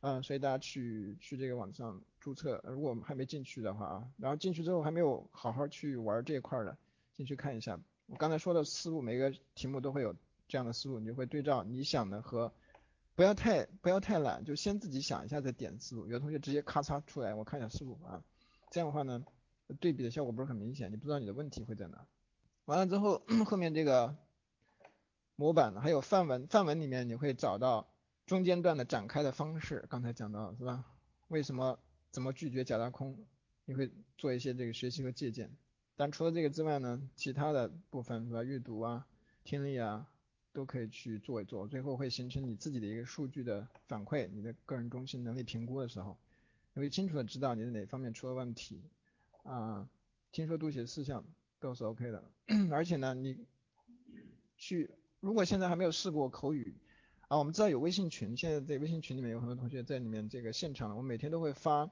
[0.01, 6.77] 嗯，所以大家去去这个网上注册，如果还没进去的话啊，然后进去之后还没有好好去玩这一块的，
[7.17, 7.79] 进去看一下。
[8.07, 10.15] 我刚才说的思路，每个题目都会有
[10.49, 12.53] 这样的思路，你就会对照你想的和。
[13.21, 16.07] 不要太不要太懒，就先自己想一下再点思路。
[16.07, 18.25] 有的同学直接咔嚓出来，我看一下思路啊，
[18.71, 19.23] 这样的话呢，
[19.79, 22.07] 对比的效果不是很明显，你不知道你的问题会在哪。
[22.65, 24.17] 完了之后， 后面这个
[25.37, 27.93] 模板还有范文，范文里面你会找到
[28.25, 30.87] 中间段的展开的方式，刚才讲到是吧？
[31.29, 31.79] 为什么
[32.11, 33.27] 怎么拒绝假大空？
[33.67, 35.55] 你会做一些这个学习和借鉴。
[35.95, 38.43] 但除了这个之外呢，其他的部分是吧？
[38.43, 39.07] 阅读啊，
[39.45, 40.10] 听力啊。
[40.53, 44.29] 都可以去做一做，最后会形成你自己的一个数据的反馈。
[44.33, 46.19] 你的个人中心能力评估的时候，
[46.75, 48.83] 你会清楚的知道你的哪方面出了问题。
[49.45, 49.89] 啊，
[50.33, 51.25] 听说读写四项
[51.61, 52.31] 都是 OK 的，
[52.73, 53.47] 而且呢，你
[54.57, 54.91] 去
[55.21, 56.75] 如果现在还没有试过口语
[57.29, 61.91] 啊，我们知道有微信群，现在在微信群里面有很多同学在里面这个现场，我每天都会发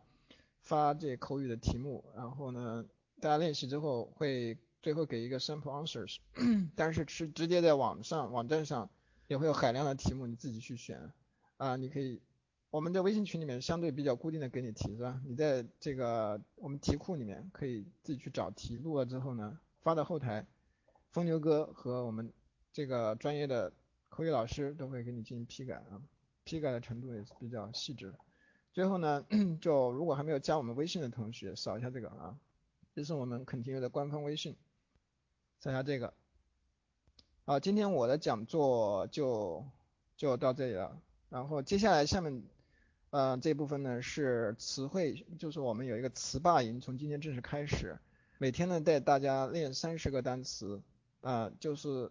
[0.60, 2.84] 发这口语的题目，然后呢，
[3.20, 4.58] 大家练习之后会。
[4.82, 6.18] 最后给一个 sample answers，
[6.76, 8.90] 但是是直接在网上网站上
[9.26, 11.12] 也会有海量的题目，你自己去选
[11.56, 12.22] 啊，你可以
[12.70, 15.20] 我们在微信群里面相对比较固定的给你题是吧？
[15.26, 20.46] 你在这个我们题库里面可以自己去找题，录了之后呢发到后台，
[21.10, 22.32] 疯牛哥和我们
[22.72, 23.72] 这个专业的
[24.08, 26.00] 口语老师都会给你进行批改啊，
[26.44, 28.18] 批改的程度也是比较细致的。
[28.72, 29.26] 最后呢，
[29.60, 32.38] 就如果还没有加我们微信的同学，扫一下这个啊，
[32.94, 34.56] 这是我们肯提的官方微信。
[35.60, 36.14] 剩下这个，
[37.44, 39.64] 好，今天我的讲座就
[40.16, 41.02] 就到这里了。
[41.30, 42.44] 然后接下来下面，
[43.10, 47.98] 呃，这部分呢是词汇，就是我们有一个词霸营，从今天正式开始，
[48.38, 50.80] 每天呢带大家练三十个单词，
[51.22, 52.08] 啊，就是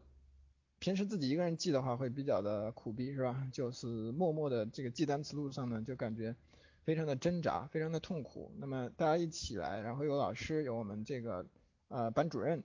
[0.79, 3.47] 平时自己一个人记的话会比较的苦逼是吧？
[3.53, 6.35] 就是默默的这个记单词路上呢就感觉
[6.83, 8.51] 非常的挣扎，非常的痛苦。
[8.57, 11.45] 那么大家一起来，然后有老师，有我们这个
[11.87, 12.61] 呃班主任。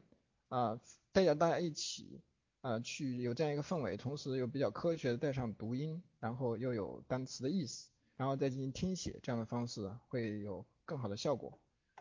[0.53, 0.79] 啊，
[1.13, 2.21] 带着大家一起
[2.61, 7.89] 啊去有这样一个氛围，同时又比较科学的带上读音，然后又有单词的意思，
[8.19, 11.59] 然后再进行听写，这样的方式会有更好的效果。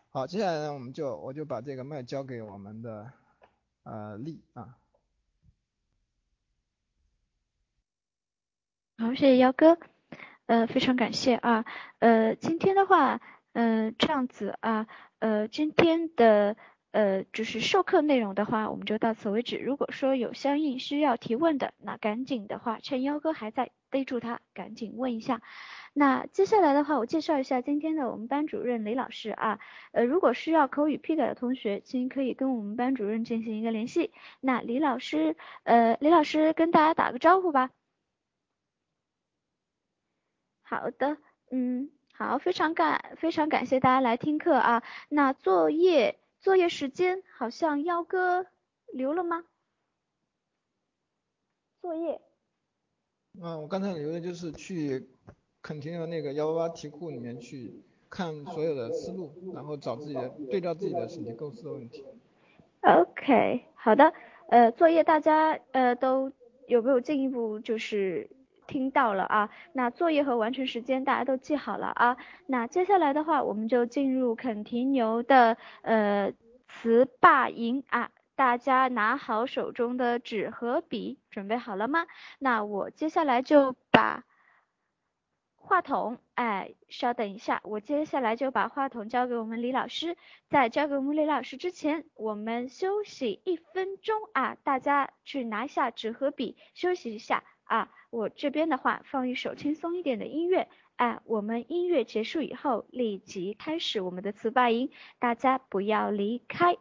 [0.10, 3.14] 好，接下来呢，我们就我就把这个麦交给我们的
[3.84, 4.76] 呃丽啊。
[8.98, 9.78] 好，谢谢姚哥，
[10.48, 11.64] 呃，非常感谢啊，
[12.00, 13.22] 呃，今天的话，
[13.54, 14.88] 嗯，这样子啊，
[15.20, 16.58] 呃，今天的。
[16.92, 19.58] 呃，就是授课内容的话，我们就到此为止。
[19.58, 25.42] 如果说有相应需要提问的，那赶紧的话，趁幺哥还在，逮住他，赶紧问一下。
[25.94, 29.60] 那接下来的话，我介绍一下今天的我们班主任李老师啊。
[29.94, 34.12] 呃，如果需要口语批改的同学，请可以跟我们班主任进行一个联系。
[34.42, 37.72] 那李老师，呃，李老师跟大家打个招呼吧。
[40.64, 41.18] 好的，
[41.52, 44.84] 嗯，好，非常感非常感谢大家来听课啊。
[45.08, 46.18] 那作业。
[46.42, 48.48] 作业时间好像幺哥
[48.92, 49.46] 留了吗？
[51.82, 52.20] 作业。
[53.40, 55.08] 嗯，我刚才留的就是去
[55.62, 62.04] 肯定的那个幺八八题库里面去看所有的思路，然后找自己的对照自己的审题构思的问题。
[62.82, 64.12] OK，好的，
[64.50, 66.32] 呃，作业大家呃都
[66.68, 68.28] 有没有进一步就是？
[68.72, 72.16] 听到了啊，那作业和完成时间大家都记好了啊。
[72.48, 76.32] 那接下来的话，我们就进入肯提牛的呃
[76.70, 82.08] 词霸营啊，大家拿好手中的纸和笔，准备好了吗？
[82.40, 84.24] 那我接下来就把
[85.56, 90.16] 话筒，哎，稍等一下，我接下来就把话筒交给我们李老师。
[90.50, 97.90] 在交给我们李老师之前，我们休息一分钟啊，大家去拿下纸和笔，休息一下啊。
[98.10, 100.68] 我这边的话放一首轻松一点的音乐，
[100.98, 106.76] 哎，我们音乐结束以后立即开始我们的词霸音，大家不要离开。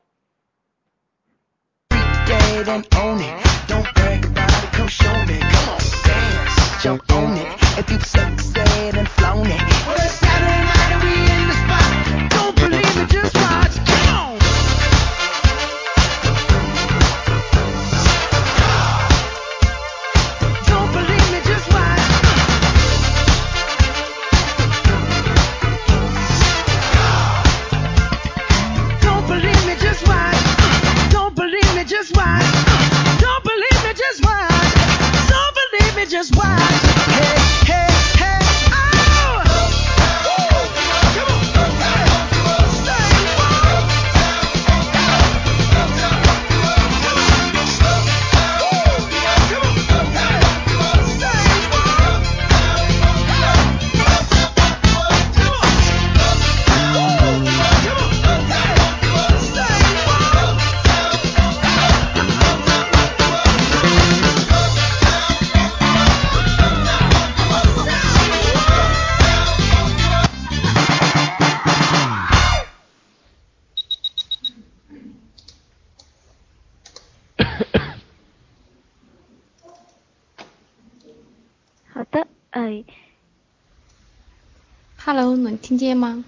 [85.13, 86.25] ，Hello，能听见吗？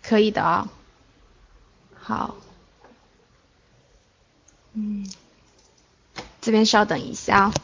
[0.00, 0.68] 可以的啊，
[1.96, 2.36] 好，
[4.74, 5.10] 嗯，
[6.40, 7.54] 这边稍等一下啊。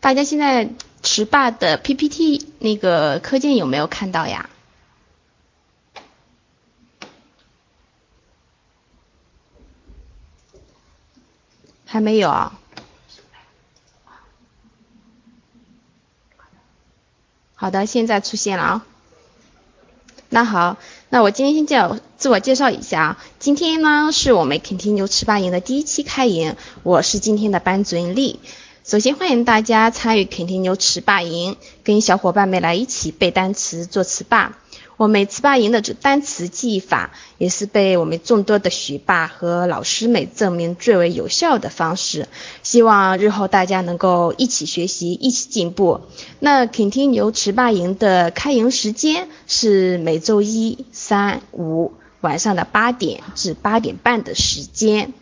[0.00, 0.70] 大家现在
[1.02, 4.48] 池霸的 PPT 那个课件有没有看到呀？
[11.92, 12.56] 还没有啊？
[17.56, 18.86] 好的，现在出现了啊。
[20.28, 20.76] 那好，
[21.08, 23.24] 那我今天先介自我介绍一下啊。
[23.40, 28.38] 今天呢是我们肯提牛池霸营的第一期开营，我是今天的班主任丽。
[28.84, 34.56] 首先欢迎大家参与肯定牛词霸营，跟小伙伴们来一起背单词、做词霸。
[35.00, 42.28] 我们词霸营的这单词记忆法，也是被我们众多的学霸和老师们证明最为有效的方式。
[42.62, 46.02] 希望日后大家能够一起学习，一起进步。
[46.38, 55.14] 那肯定牛词霸营的开营时间是每周一、三、五晚上的八点至八点半的时间。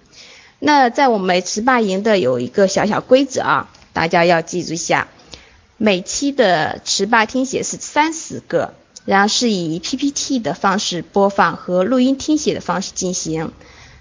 [0.59, 5.07] 那在我们词霸营的有一个小小规则啊，大家要记住一下。
[5.77, 8.75] 每期的词霸听写是三十个，
[9.09, 13.53] 然后是以 PPT 的方式播放和录音听写的方式进行。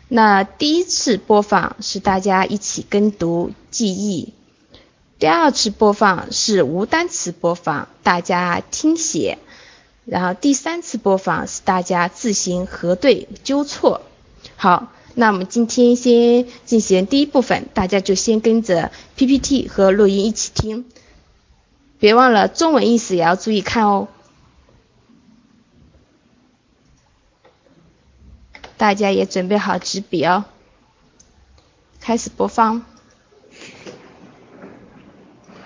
[0.10, 4.34] 那第一次播放是大家一起跟读记忆，
[5.18, 9.38] 第二次播放是无单词播放，大家听写，
[10.04, 14.02] 然后第三次播放是大家自行核对纠错。
[14.58, 14.92] 好。
[15.20, 20.86] 那我们今天先进行第一部分，大家就先跟着 PPT 和录音一起听，
[21.98, 24.10] 别忘了中文意思也要注意看哦。
[28.77, 30.45] 大家也准备好纸笔哦，
[32.01, 32.85] 开始播放。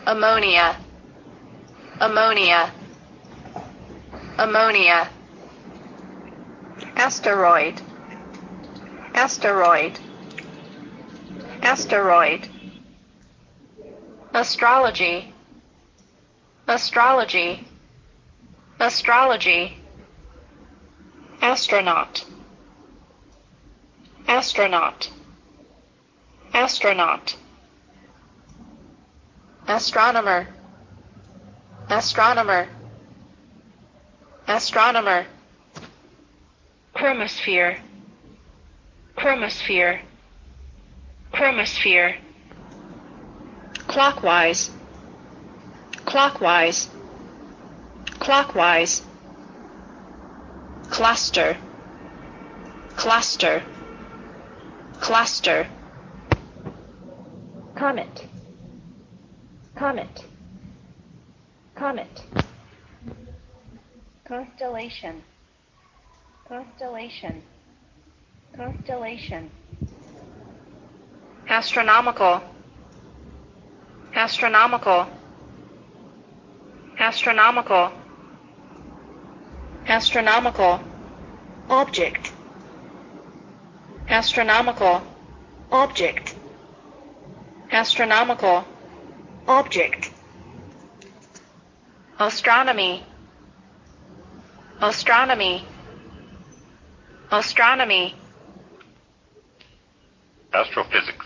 [0.04, 0.74] Ammonia,
[1.98, 2.70] ammonia,
[4.36, 5.08] ammonia,
[6.94, 7.80] asteroid.
[9.16, 9.98] asteroid
[11.62, 12.50] asteroid
[14.34, 15.32] astrology
[16.68, 17.66] astrology
[18.78, 19.78] astrology
[21.40, 22.26] astronaut
[24.27, 25.09] astronaut.
[26.53, 27.35] Astronaut.
[29.67, 30.47] Astronomer.
[31.89, 32.67] Astronomer.
[34.47, 35.25] Astronomer.
[36.95, 37.79] Chromosphere.
[39.17, 40.01] Chromosphere.
[41.33, 42.17] Chromosphere.
[43.87, 44.71] Clockwise.
[46.05, 46.89] Clockwise.
[48.19, 49.03] Clockwise.
[50.89, 51.57] Cluster.
[52.97, 53.63] Cluster
[55.01, 55.67] cluster
[57.75, 58.25] comet
[59.75, 60.25] comet
[61.75, 62.23] comet
[64.27, 65.21] constellation
[66.47, 67.43] constellation
[68.55, 69.49] Constellation.
[71.47, 72.41] Astronomical.
[74.13, 75.07] Astronomical.
[76.99, 77.91] Astronomical.
[79.87, 80.81] Astronomical.
[81.69, 82.33] Object.
[84.07, 85.01] Astronomical.
[85.71, 86.35] Object.
[87.71, 88.65] Astronomical.
[89.47, 90.11] Object.
[92.19, 93.05] Astronomy.
[94.81, 95.65] Astronomy.
[97.31, 98.15] Astronomy.
[100.53, 101.25] Astrophysics.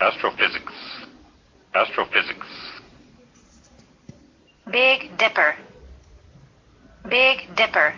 [0.00, 0.72] Astrophysics.
[1.74, 2.46] Astrophysics.
[4.70, 5.56] Big Dipper.
[7.08, 7.94] Big Dipper.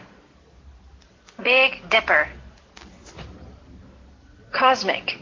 [1.42, 2.28] Big Dipper.
[4.52, 5.16] Cosmic.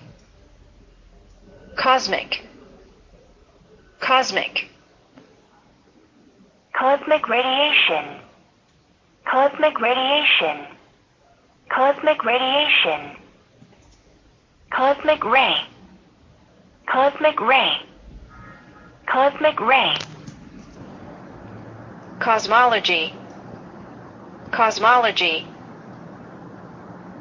[1.76, 2.44] Cosmic.
[4.00, 4.68] Cosmic.
[6.76, 8.20] Cosmic radiation.
[9.30, 10.66] Cosmic radiation.
[11.70, 13.16] Cosmic radiation.
[14.74, 15.56] Cosmic ray.
[16.90, 17.72] Cosmic ray.
[19.10, 19.94] Cosmic ray.
[22.20, 23.14] Cosmology.
[24.50, 25.46] Cosmology.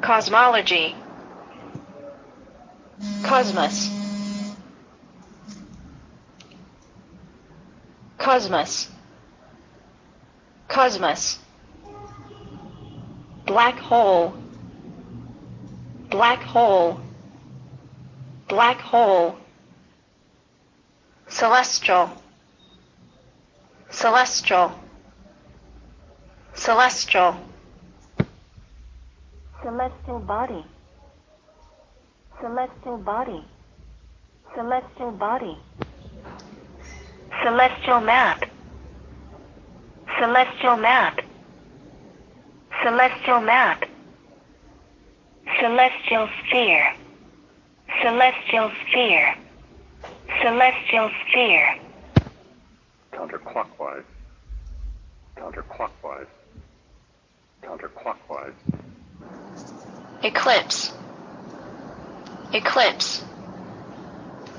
[0.02, 0.96] Cosmology.
[3.22, 3.90] Cosmos.
[8.18, 8.88] Cosmos.
[10.68, 11.38] Cosmos.
[13.46, 14.34] Black hole.
[16.10, 17.00] Black hole
[18.48, 19.36] black hole
[21.28, 22.10] celestial
[23.90, 24.72] celestial
[26.58, 27.36] celestial,
[29.62, 30.64] celestial body,
[32.40, 33.44] celestial body,
[34.54, 35.58] celestial body,
[37.42, 38.44] celestial map,
[40.18, 41.20] celestial map,
[42.82, 43.84] celestial map,
[45.60, 46.94] celestial sphere,
[48.02, 49.34] celestial sphere,
[50.40, 51.76] celestial sphere,
[53.12, 54.04] counterclockwise,
[55.36, 56.26] counterclockwise,
[57.64, 58.54] counterclockwise,
[60.22, 60.92] eclipse,
[62.52, 63.24] eclipse,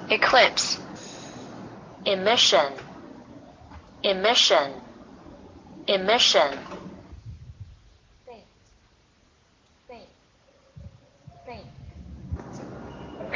[0.09, 0.79] eclipse,
[2.05, 2.73] emission,
[4.03, 4.71] emission,
[5.87, 6.57] emission,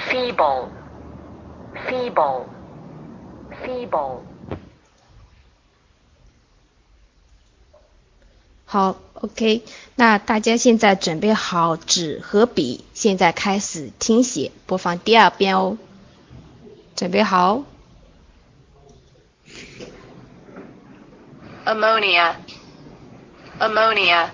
[0.09, 0.71] feeble,
[1.87, 2.45] feeble,
[3.65, 4.23] feeble.
[8.65, 9.63] 好，OK，
[9.95, 15.77] 那大家现在准备好纸和笔，现在开始听写，播放第二遍哦。
[16.93, 17.63] 准备好。
[21.65, 22.35] ammonia,
[23.59, 24.29] ammonia,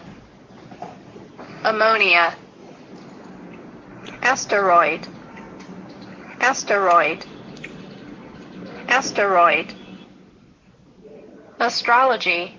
[1.64, 2.34] ammonia,
[4.24, 5.02] asteroid,
[6.40, 7.24] asteroid,
[8.88, 9.68] asteroid,
[11.60, 12.54] astrology,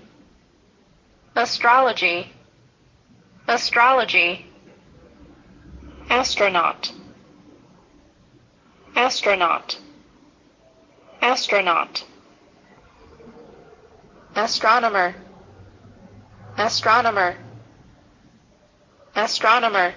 [1.35, 2.31] astrology,
[3.47, 4.45] astrology,
[6.09, 6.91] astronaut,
[8.95, 9.77] astronaut,
[11.21, 12.03] astronaut.
[14.35, 15.13] Astronomer.
[16.57, 17.35] Astronomer.
[19.13, 19.93] Astronomer.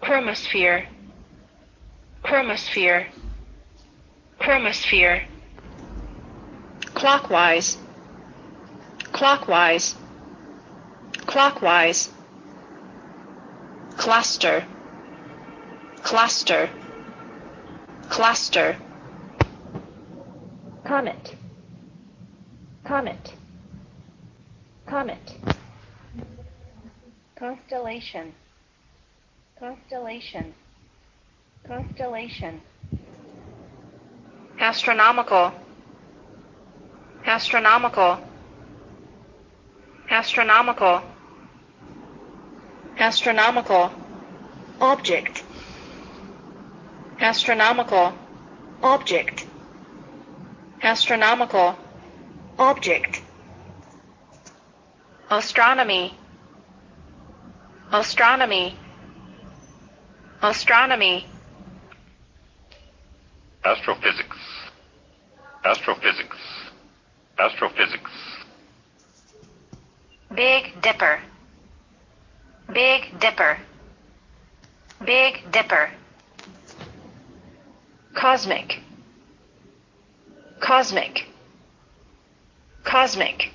[0.00, 0.86] Chromosphere.
[2.24, 3.06] Chromosphere.
[4.40, 5.24] Chromosphere.
[6.94, 7.76] Clockwise
[9.12, 9.96] clockwise
[11.26, 12.10] clockwise
[13.96, 14.64] cluster
[16.02, 16.70] cluster
[18.10, 18.76] cluster.
[20.84, 21.36] Comet.
[22.84, 23.32] Comet.
[24.86, 25.36] Comet.
[27.38, 28.32] Constellation.
[29.58, 30.52] Constellation.
[31.66, 32.60] Constellation.
[34.58, 35.52] Astronomical.
[37.24, 38.18] Astronomical
[40.10, 41.02] astronomical.
[42.98, 43.90] Astronomical.
[44.80, 45.42] Object.
[47.20, 48.12] Astronomical.
[48.82, 49.46] Object.
[50.82, 51.76] Astronomical.
[52.58, 53.22] Object.
[55.30, 56.14] Astronomy.
[57.92, 58.76] Astronomy.
[60.42, 61.26] Astronomy.
[63.62, 64.38] Astrophysics,
[65.66, 66.38] astrophysics,
[67.38, 68.10] astrophysics,
[70.34, 71.20] big dipper.
[72.72, 73.58] Big dipper.
[75.04, 75.90] Big dipper.
[78.14, 78.80] Cosmic.
[80.60, 81.26] Cosmic.
[82.84, 83.50] Cosmic.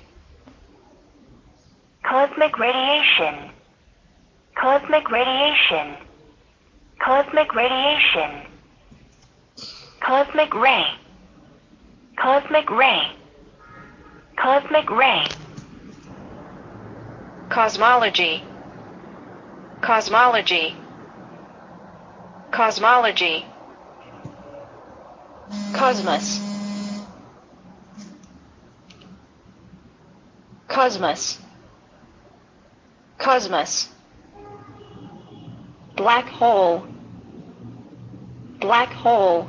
[2.08, 3.50] Cosmic radiation,
[4.54, 5.96] cosmic radiation,
[7.00, 8.46] cosmic radiation,
[10.00, 10.84] cosmic ray,
[12.16, 13.10] cosmic ray,
[14.36, 15.26] cosmic ray,
[17.56, 18.44] cosmology.
[19.80, 20.76] Cosmology.
[22.50, 23.46] Cosmology.
[25.72, 26.38] Cosmos.
[30.68, 31.38] Cosmos.
[33.16, 33.88] Cosmos.
[35.96, 36.86] Black hole.
[38.60, 39.48] Black hole.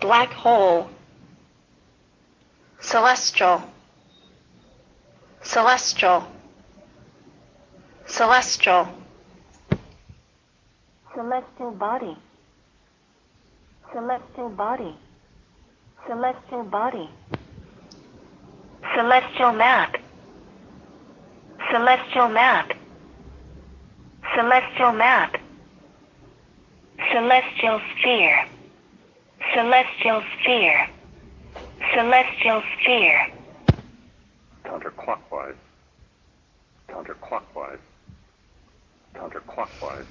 [0.00, 0.90] Black hole.
[2.80, 3.62] Celestial.
[5.40, 6.26] Celestial
[8.08, 8.88] celestial.
[11.14, 12.16] Celestial body,
[13.92, 14.94] celestial body,
[16.06, 17.08] celestial body,
[18.94, 19.96] celestial map
[21.70, 22.72] celestial map
[24.34, 25.36] celestial map
[27.12, 28.46] celestial sphere.
[29.54, 30.88] Celestial sphere.
[31.94, 33.32] Celestial sphere.
[34.64, 35.56] Counterclockwise,
[36.88, 37.78] counterclockwise,
[39.17, 40.05] counterclockwise,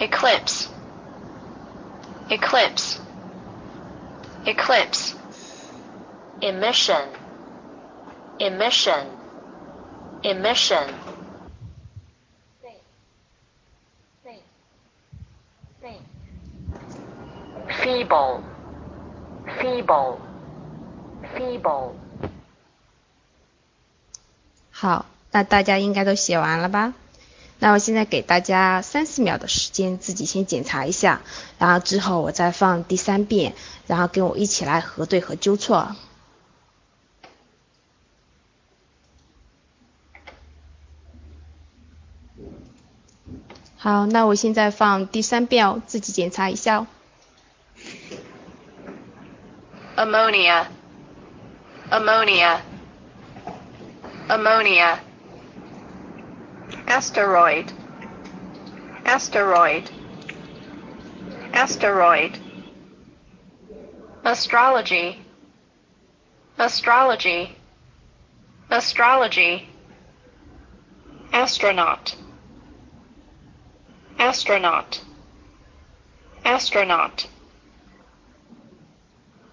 [0.00, 0.68] eclipse
[2.30, 3.00] eclipse
[4.46, 5.14] eclipse
[6.42, 7.08] emission
[8.38, 9.06] emission
[10.24, 10.94] emission
[17.82, 18.42] feeble
[19.60, 20.18] feeble
[21.34, 21.94] feeble
[24.70, 26.94] 好，那大家应该都写完了吧？
[27.63, 31.21] 那我现在给大家三四秒的时间，自己先检查一下，
[31.57, 33.53] 然后之后我再放第三遍，
[33.87, 35.95] 然后跟我一起来核对和纠错。
[43.77, 46.87] 好，那我现在放第三遍哦，自己检查一下哦。
[49.95, 50.65] ammonia,
[51.89, 52.59] ammonia,
[54.27, 54.97] ammonia,
[56.87, 57.71] asteroid,
[59.05, 59.89] asteroid,
[61.53, 62.39] asteroid,
[64.23, 65.25] astrology,
[66.57, 67.55] astrology,
[68.69, 69.69] astrology,
[71.31, 72.15] astronaut,
[74.17, 75.01] astronaut,
[76.45, 77.27] astronaut.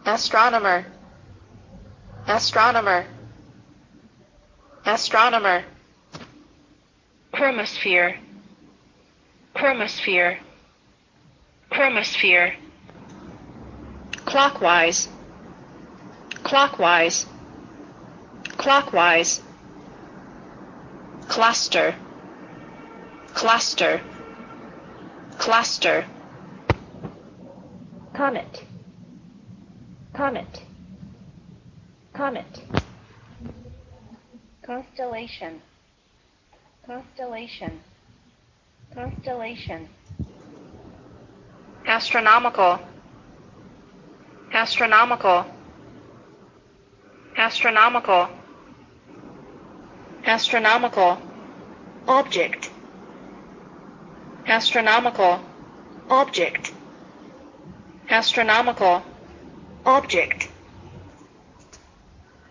[0.07, 0.87] Astronomer.
[2.27, 3.07] Astronomer.
[4.87, 5.65] Astronomer
[7.33, 8.17] chromosphere.
[9.55, 10.39] Chromosphere.
[11.71, 12.55] Chromosphere.
[14.25, 15.09] Clockwise.
[16.43, 17.27] Clockwise.
[18.57, 19.41] Clockwise.
[21.29, 21.95] Cluster.
[23.35, 24.01] Cluster.
[25.39, 26.05] Cluster.
[28.15, 28.65] Comet.
[30.13, 30.63] Comet.
[32.13, 32.63] Comet.
[34.63, 35.63] Constellation
[36.91, 37.81] constellation.
[38.93, 39.89] Constellation.
[41.87, 42.81] Astronomical.
[44.53, 45.47] Astronomical.
[47.37, 48.29] Astronomical.
[50.25, 51.19] Astronomical.
[52.09, 52.71] Object.
[54.49, 55.41] Astronomical.
[56.11, 56.73] Object.
[58.09, 59.03] Astronomical.
[59.87, 60.49] Object.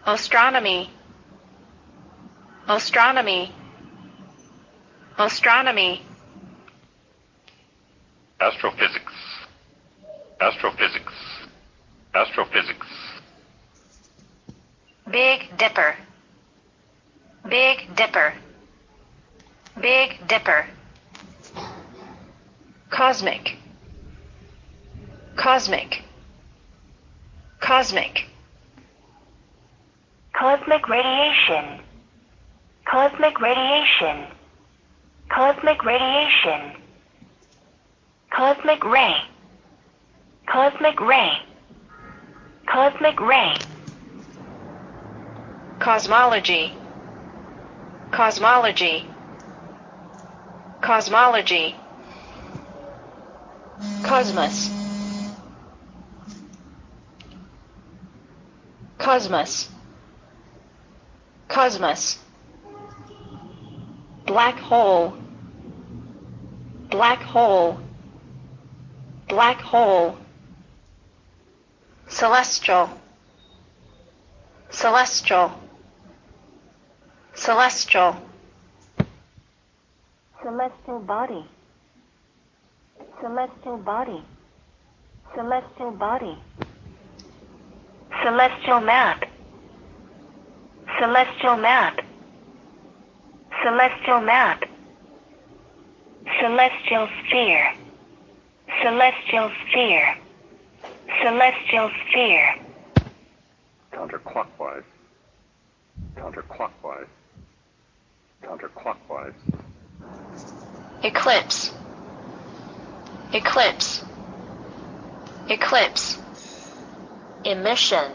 [0.08, 0.90] Astronomy.
[2.70, 3.54] Astronomy
[5.20, 6.02] astronomy.
[8.40, 9.14] Astrophysics,
[10.40, 11.14] astrophysics,
[12.16, 12.88] astrophysics,
[15.12, 15.96] big dipper.
[17.48, 18.34] Big dipper.
[19.82, 20.68] Big dipper.
[22.90, 23.56] Cosmic.
[25.36, 26.04] Cosmic.
[27.62, 28.26] Cosmic.
[30.34, 31.82] Cosmic radiation.
[32.86, 34.28] Cosmic radiation.
[35.30, 36.74] Cosmic radiation.
[38.32, 39.16] Cosmic ray.
[40.48, 41.32] Cosmic ray.
[42.68, 43.56] Cosmic ray.
[45.80, 46.74] cosmology
[48.12, 49.08] cosmology
[50.82, 51.76] cosmology
[54.04, 54.70] cosmos
[58.98, 59.70] cosmos
[61.48, 62.18] cosmos
[64.26, 65.19] black hole
[66.90, 67.80] black hole
[69.28, 70.18] black hole
[72.08, 72.90] celestial
[74.70, 75.52] celestial
[77.34, 78.16] celestial
[80.42, 81.46] Celestial body.
[83.22, 84.24] Celestial body.
[85.36, 86.38] Celestial body.
[88.24, 89.26] Celestial map.
[90.98, 92.00] Celestial map.
[93.62, 94.69] Celestial map.
[96.42, 97.74] Celestial sphere.
[98.84, 100.18] Celestial sphere.
[101.24, 102.56] Celestial sphere.
[103.92, 104.84] counterclockwise,
[106.16, 107.08] counterclockwise,
[108.44, 109.34] counterclockwise,
[111.04, 111.74] eclipse.
[113.32, 114.04] Eclipse.
[115.50, 116.18] Eclipse.
[117.46, 118.12] Emission.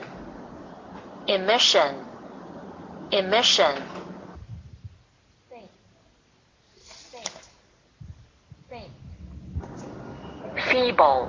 [1.28, 2.04] Emission.
[3.12, 3.93] Emission
[10.74, 11.28] feeble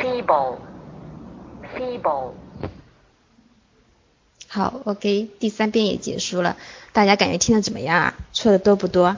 [0.00, 0.58] feeble
[1.76, 2.32] feeble
[4.48, 6.56] 好，OK，第三遍也结束了，
[6.92, 8.14] 大家感觉听的怎么样啊？
[8.32, 9.16] 错的多不多？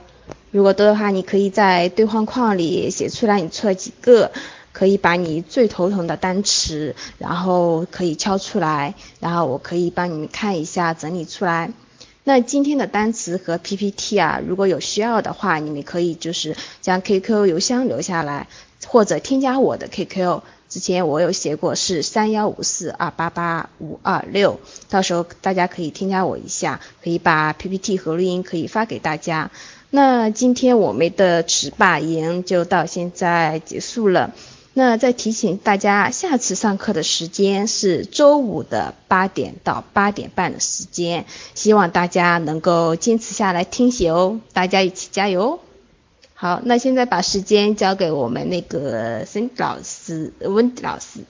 [0.51, 4.31] 如果多的话，你可以在对话框里写出来你错了几个，
[4.73, 11.73] 可以把你最头疼的单词，然后可以敲出来，然后我可以帮你们看一下，整理出来。
[12.25, 18.49] 那今天的单词和 PPT 啊，如果有需要的话，你们可以就是将 QQ 邮箱留下来，
[18.87, 20.43] 或者添加我的 QQ。
[20.69, 24.61] 之前我有写过是三幺五四二八八五二六，
[24.91, 29.51] 到时候大家可以添加我一下，可以把 PPT 和录音可以发给大家。
[29.89, 34.35] 那今天我们的词霸营就到现在结束了。
[34.75, 41.25] 那再提醒大家，下次上课的时间是周五的八点到八点半的时间，
[41.55, 45.59] 希望大家能够坚持下来听写哦，大家一起加油。
[46.41, 51.25] 好，那现在把时间交给我们那个孙老师、温老师。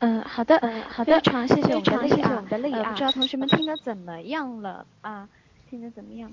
[0.00, 5.26] 嗯，好的，嗯，好的，非常谢谢我们的丽啊，呃，不知道同学们听得怎么样了啊？
[5.70, 6.30] 听得怎么样？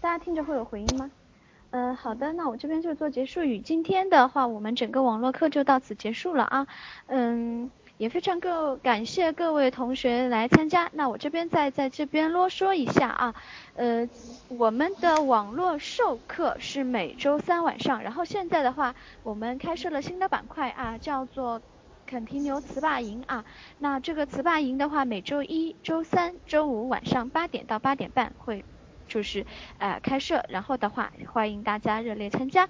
[0.00, 1.10] 大家听着会有回音吗？
[1.72, 3.58] 呃，好的，那我这边就做结束语。
[3.58, 6.68] 今天的话，我们整个网络课就到此结束了啊。
[7.08, 7.72] 嗯。
[7.96, 13.34] 也非常各感谢各位同学来参加，那我这边再在这边啰嗦一下啊，
[13.76, 14.08] 呃，
[14.48, 21.62] 我们的网络授课是每周三晚上，然后现在的话，我们开设了新的板块啊，叫做
[22.04, 23.44] 肯提牛词霸营啊，
[23.78, 28.64] 那这个词霸营的话，每周一周三、周五晚上八点到八点半会
[29.06, 29.46] 就是
[29.78, 32.68] 呃开设，然后的话欢迎大家热烈参加。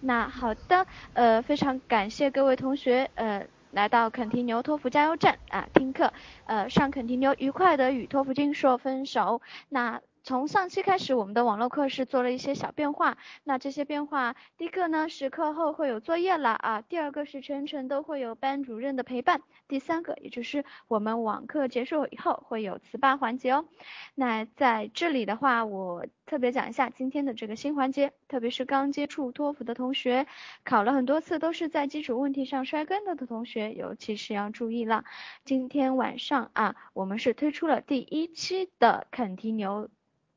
[0.00, 3.46] 那好的，呃，非常感谢各位同学呃。
[3.74, 6.12] 来到肯提牛托福加油站啊，听课，
[6.46, 9.42] 呃，上肯提牛愉快的与托福君说分手。
[9.68, 13.18] 那从上期开始，我们的网络课是做了一些小变化。
[13.44, 23.66] 那这些变化，第一个呢是课后会有作业了啊，第二个是全程都会有班主任的陪伴，第三个也就是我们网课结束以后会有词霸环节哦。
[24.14, 26.06] 那在这里的话，我。
[26.26, 30.26] 特别讲一下今天的这个新环节，特别是刚接触托福的同学，
[30.64, 35.04] 考了很多次都是在基础问题上摔跟头的同学，尤其是要注意了。
[35.44, 39.90] 今天晚上啊，我们是推出了第一期的肯提牛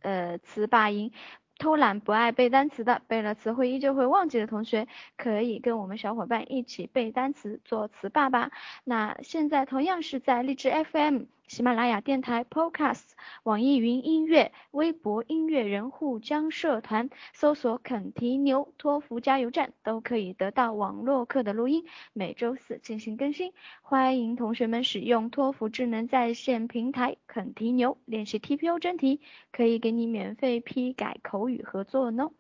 [0.07, 1.11] 呃词霸音。
[1.59, 8.51] 偷懒不爱背单词的，背了词汇依旧会忘记的同学，可以跟我们小伙伴一起背单词，做词霸吧。
[8.84, 11.23] 那现在同样是在荔枝 FM。
[11.47, 13.03] 喜马拉雅电台、Podcast、
[13.43, 23.53] 网易云音乐、微博音乐人互江社团搜索“肯提牛托福加油站”都可以得到网络课的录音，每周四进行更新。
[23.81, 29.21] 欢迎同学们使用托福智能在线平台“肯提牛”练习 TPO 真题，
[29.53, 32.31] 可以给你免费批改口语和作文哦。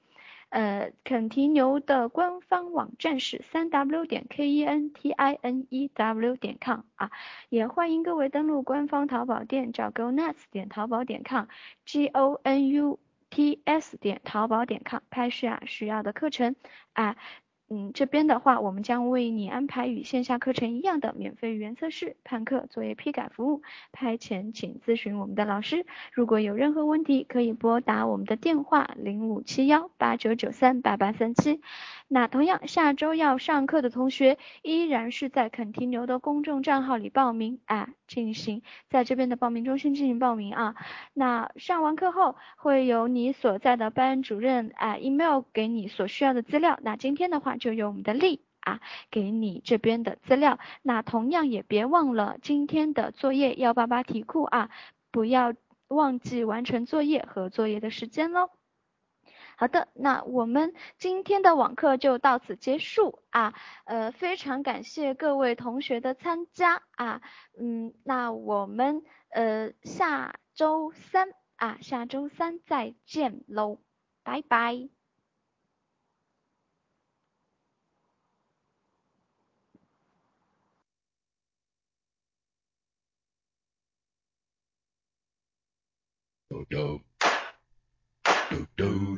[0.49, 7.11] 呃，肯提牛的官方网站是三 w 点 k e n t i n e w 点 com 啊，
[7.49, 12.99] 也欢迎各位登录官方淘宝店，找 go nuts 点淘宝点 com，g o n u
[13.29, 16.55] t s 点淘宝点 com，拍摄啊需要的课程
[16.93, 17.17] 啊。
[17.69, 23.61] 嗯，这边的话，我们将为你安排与线下课程一样的免费语言测试、判课、作业批改服务。
[23.91, 25.85] 拍前请咨询我们的老师。
[26.13, 31.59] 如果有任何问题，可以拨打我们的电话零五七幺八九九三八八三七。
[32.07, 40.75] 那同样，下周要上课的同学依然是在肯提牛的公众账号里报名啊，进行在这边的报名中心进行报名啊。
[41.13, 46.79] 那上完课后，会有你所在的班主任啊 email 给你所需要的资料。
[46.81, 48.81] 那今天的话就用我们的力啊
[49.11, 50.59] 给你这边的资料。
[50.81, 54.69] 那同样也别忘了今天的作业幺八八题库啊，
[55.11, 55.53] 不要
[55.87, 58.49] 忘记完成作业和作业的时间喽。
[59.59, 63.55] 好的，那我们今天的网课就到此结束啊，
[63.85, 67.23] 呃，非常感谢各位同学的参加啊，
[67.59, 73.79] 嗯，那我们呃下周三啊，下周三再见喽，
[74.23, 74.96] 拜拜。
[86.69, 87.01] do
[88.77, 89.17] do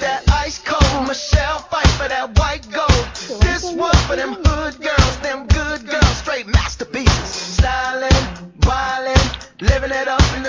[0.00, 3.40] that ice cold Michelle fight for that white gold.
[3.42, 4.49] This one for them.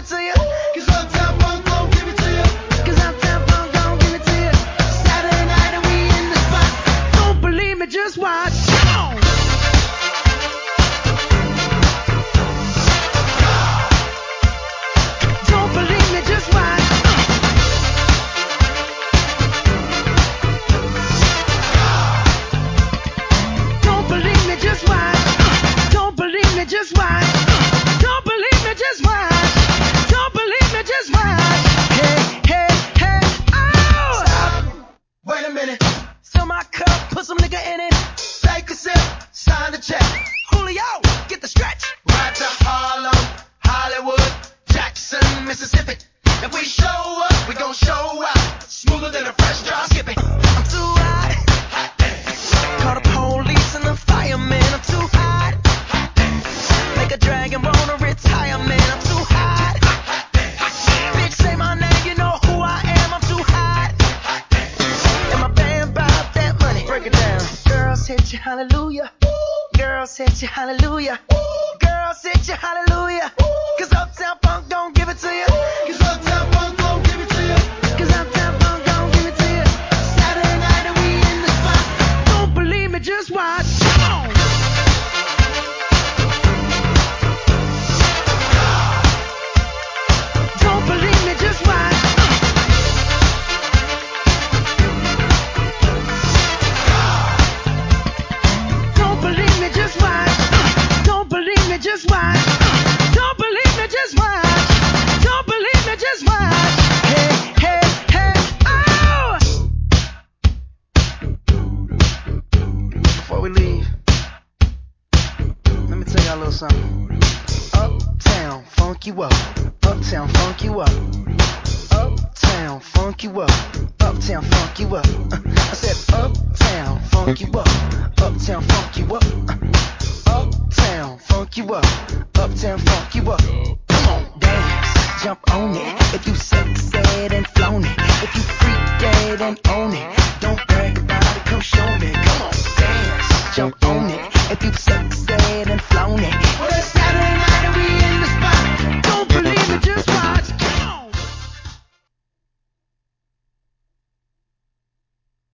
[0.00, 0.32] it to you.
[0.74, 0.89] Cause